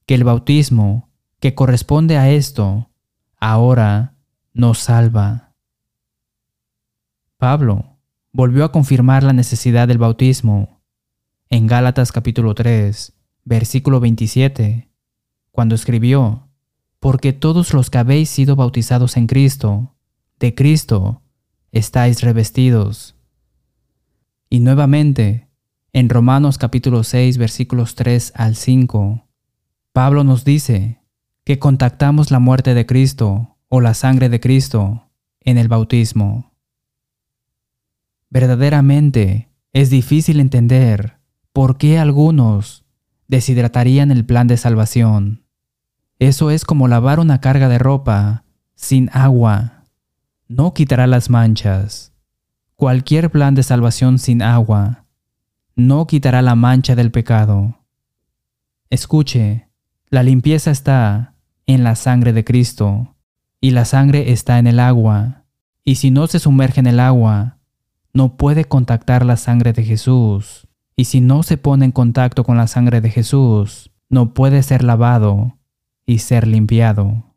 que 0.06 0.16
el 0.16 0.24
bautismo 0.24 1.10
que 1.42 1.54
corresponde 1.54 2.16
a 2.16 2.30
esto 2.30 2.92
ahora 3.42 4.16
nos 4.54 4.80
salva. 4.80 5.47
Pablo 7.38 8.00
volvió 8.34 8.66
a 8.66 8.72
confirmar 8.72 9.22
la 9.22 9.32
necesidad 9.32 9.88
del 9.88 10.00
bautismo 10.00 10.82
en 11.50 11.68
Gálatas 11.68 12.12
capítulo 12.12 12.56
3, 12.56 13.14
versículo 13.46 14.00
27, 14.00 14.90
cuando 15.52 15.76
escribió, 15.76 16.50
porque 17.00 17.34
todos 17.34 17.76
los 17.76 17.92
que 17.92 18.00
habéis 18.00 18.30
sido 18.30 18.56
bautizados 18.56 19.18
en 19.18 19.28
Cristo, 19.28 19.96
de 20.40 20.56
Cristo, 20.56 21.22
estáis 21.72 22.22
revestidos. 22.22 23.16
Y 24.50 24.60
nuevamente, 24.60 25.48
en 25.94 26.10
Romanos 26.10 26.58
capítulo 26.58 27.04
6 27.04 27.38
versículos 27.38 27.94
3 27.94 28.34
al 28.36 28.56
5, 28.56 29.28
Pablo 29.94 30.24
nos 30.24 30.44
dice 30.44 31.04
que 31.44 31.60
contactamos 31.60 32.32
la 32.32 32.40
muerte 32.40 32.74
de 32.74 32.88
Cristo 32.88 33.58
o 33.70 33.80
la 33.80 33.94
sangre 33.94 34.30
de 34.30 34.40
Cristo 34.40 35.12
en 35.40 35.60
el 35.60 35.68
bautismo. 35.68 36.47
Verdaderamente 38.30 39.50
es 39.74 39.90
difícil 39.90 40.40
entender 40.40 41.18
por 41.54 41.78
qué 41.78 42.00
algunos 42.00 42.86
deshidratarían 43.28 44.12
el 44.12 44.26
plan 44.26 44.48
de 44.48 44.58
salvación. 44.58 45.44
Eso 46.20 46.52
es 46.52 46.66
como 46.66 46.88
lavar 46.88 47.20
una 47.20 47.42
carga 47.42 47.70
de 47.70 47.78
ropa 47.78 48.44
sin 48.76 49.10
agua. 49.14 49.84
No 50.48 50.74
quitará 50.74 51.08
las 51.08 51.30
manchas. 51.30 52.14
Cualquier 52.76 53.32
plan 53.32 53.56
de 53.56 53.64
salvación 53.64 54.20
sin 54.20 54.42
agua 54.42 55.06
no 55.76 56.08
quitará 56.08 56.42
la 56.42 56.56
mancha 56.56 56.96
del 56.96 57.12
pecado. 57.12 57.86
Escuche, 58.90 59.70
la 60.10 60.24
limpieza 60.24 60.72
está 60.72 61.36
en 61.68 61.84
la 61.84 61.96
sangre 61.96 62.34
de 62.34 62.44
Cristo, 62.44 63.16
y 63.62 63.72
la 63.72 63.86
sangre 63.86 64.32
está 64.32 64.58
en 64.58 64.68
el 64.68 64.80
agua, 64.80 65.44
y 65.84 65.96
si 65.96 66.10
no 66.10 66.28
se 66.28 66.40
sumerge 66.40 66.80
en 66.80 66.88
el 66.88 67.00
agua, 67.00 67.57
no 68.18 68.36
puede 68.36 68.66
contactar 68.66 69.26
la 69.26 69.38
sangre 69.38 69.72
de 69.72 69.84
Jesús, 69.84 70.68
y 70.98 71.06
si 71.06 71.22
no 71.22 71.44
se 71.44 71.58
pone 71.58 71.86
en 71.86 71.92
contacto 71.94 72.44
con 72.44 72.58
la 72.58 72.68
sangre 72.68 73.00
de 73.00 73.10
Jesús, 73.10 73.92
no 74.10 74.34
puede 74.34 74.62
ser 74.64 74.84
lavado 74.84 75.58
y 76.06 76.20
ser 76.20 76.46
limpiado. 76.48 77.36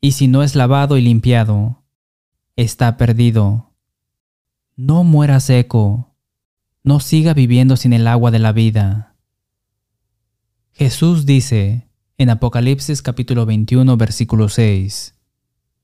Y 0.00 0.12
si 0.12 0.28
no 0.28 0.42
es 0.42 0.54
lavado 0.54 0.96
y 0.96 1.02
limpiado, 1.02 1.82
está 2.56 2.96
perdido 2.96 3.66
no 4.76 5.04
muera 5.04 5.40
seco, 5.40 6.14
no 6.84 7.00
siga 7.00 7.32
viviendo 7.32 7.76
sin 7.76 7.94
el 7.94 8.06
agua 8.06 8.30
de 8.30 8.38
la 8.38 8.52
vida. 8.52 9.16
Jesús 10.72 11.24
dice 11.24 11.88
en 12.18 12.28
Apocalipsis 12.28 13.00
capítulo 13.00 13.46
21 13.46 13.96
versículo 13.96 14.50
6, 14.50 15.14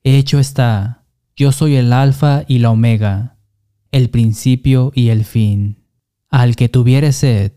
Hecho 0.03 0.37
está, 0.37 1.02
yo 1.35 1.51
soy 1.51 1.75
el 1.75 1.93
alfa 1.93 2.43
y 2.47 2.59
la 2.59 2.71
omega, 2.71 3.37
el 3.91 4.09
principio 4.09 4.91
y 4.93 5.09
el 5.09 5.25
fin. 5.25 5.83
Al 6.29 6.55
que 6.55 6.69
tuviere 6.69 7.11
sed, 7.11 7.53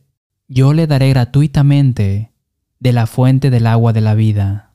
yo 0.48 0.72
le 0.72 0.86
daré 0.86 1.10
gratuitamente 1.10 2.32
de 2.78 2.92
la 2.92 3.06
fuente 3.06 3.50
del 3.50 3.66
agua 3.66 3.92
de 3.92 4.00
la 4.00 4.14
vida. 4.14 4.74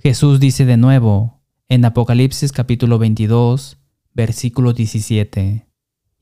Jesús 0.00 0.40
dice 0.40 0.64
de 0.64 0.76
nuevo 0.76 1.42
en 1.68 1.84
Apocalipsis 1.84 2.52
capítulo 2.52 2.98
22 2.98 3.78
versículo 4.18 4.72
17. 4.72 5.68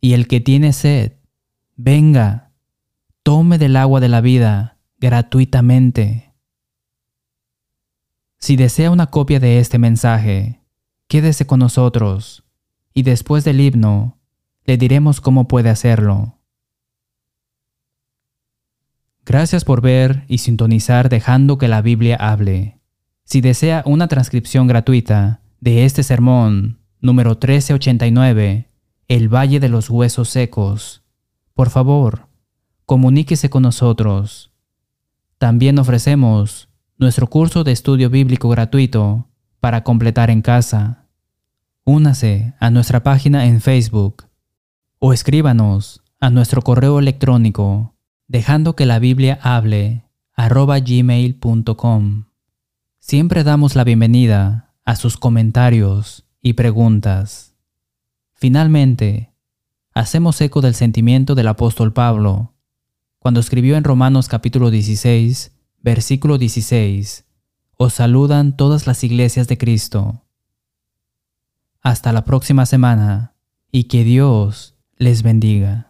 Y 0.03 0.13
el 0.13 0.29
que 0.29 0.41
tiene 0.41 0.75
sed, 0.75 1.13
venga, 1.77 2.53
tome 3.23 3.57
del 3.57 3.75
agua 3.77 4.01
de 4.01 4.11
la 4.11 4.21
vida 4.21 4.79
gratuitamente. 4.99 6.35
Si 8.39 8.57
desea 8.57 8.91
una 8.91 9.07
copia 9.07 9.41
de 9.41 9.61
este 9.61 9.79
mensaje, 9.79 10.61
quédese 11.09 11.47
con 11.47 11.61
nosotros 11.61 12.45
y 12.93 13.03
después 13.03 13.45
del 13.45 13.61
himno 13.61 14.19
le 14.65 14.77
diremos 14.77 15.21
cómo 15.21 15.49
puede 15.49 15.69
hacerlo. 15.69 16.39
Gracias 19.25 19.65
por 19.65 19.81
ver 19.81 20.25
y 20.29 20.39
sintonizar 20.39 21.09
dejando 21.09 21.59
que 21.59 21.69
la 21.69 21.83
Biblia 21.83 22.17
hable. 22.17 22.79
Si 23.25 23.41
desea 23.41 23.83
una 23.85 24.07
transcripción 24.07 24.67
gratuita 24.67 25.41
de 25.61 25.85
este 25.85 26.03
sermón, 26.05 26.79
número 27.01 27.31
1389, 27.31 28.71
El 29.09 29.29
Valle 29.29 29.59
de 29.59 29.69
los 29.69 29.91
Huesos 29.91 30.29
Secos. 30.29 31.03
Por 31.55 31.71
favor, 31.71 32.29
comuníquese 32.85 33.51
con 33.51 33.65
nosotros. 33.65 34.53
También 35.39 35.79
ofrecemos 35.79 36.69
nuestro 36.99 37.27
curso 37.27 37.65
de 37.65 37.73
estudio 37.73 38.11
bíblico 38.11 38.49
gratuito 38.49 39.29
para 39.67 39.83
completar 39.83 40.31
en 40.31 40.43
casa. 40.43 41.09
Únase 41.85 42.55
a 42.61 42.71
nuestra 42.71 43.03
página 43.03 43.47
en 43.47 43.61
Facebook 43.61 44.29
o 45.01 45.13
escríbanos 45.13 46.05
a 46.21 46.31
nuestro 46.31 46.63
correo 46.63 47.01
electrónico 47.01 47.97
dejando 48.29 48.77
que 48.77 48.87
la 48.87 49.01
Biblia 49.01 49.41
hable 49.43 50.05
gmail.com. 50.37 52.27
Siempre 53.01 53.43
damos 53.43 53.75
la 53.75 53.83
bienvenida 53.83 54.73
a 54.85 54.95
sus 54.95 55.17
comentarios 55.17 56.25
y 56.41 56.53
preguntas. 56.53 57.57
Finalmente, 58.35 59.33
hacemos 59.95 60.41
eco 60.41 60.61
del 60.61 60.75
sentimiento 60.77 61.35
del 61.35 61.49
apóstol 61.49 61.93
Pablo, 61.93 62.55
cuando 63.19 63.41
escribió 63.41 63.77
en 63.77 63.83
Romanos 63.83 64.29
capítulo 64.29 64.71
16, 64.71 65.51
versículo 65.83 66.39
16, 66.39 67.26
Os 67.79 67.93
saludan 67.93 68.57
todas 68.57 68.87
las 68.87 69.05
iglesias 69.05 69.49
de 69.49 69.59
Cristo. 69.59 70.23
Hasta 71.83 72.13
la 72.13 72.25
próxima 72.25 72.65
semana 72.65 73.35
y 73.71 73.85
que 73.85 74.03
Dios 74.03 74.77
les 74.97 75.23
bendiga. 75.23 75.86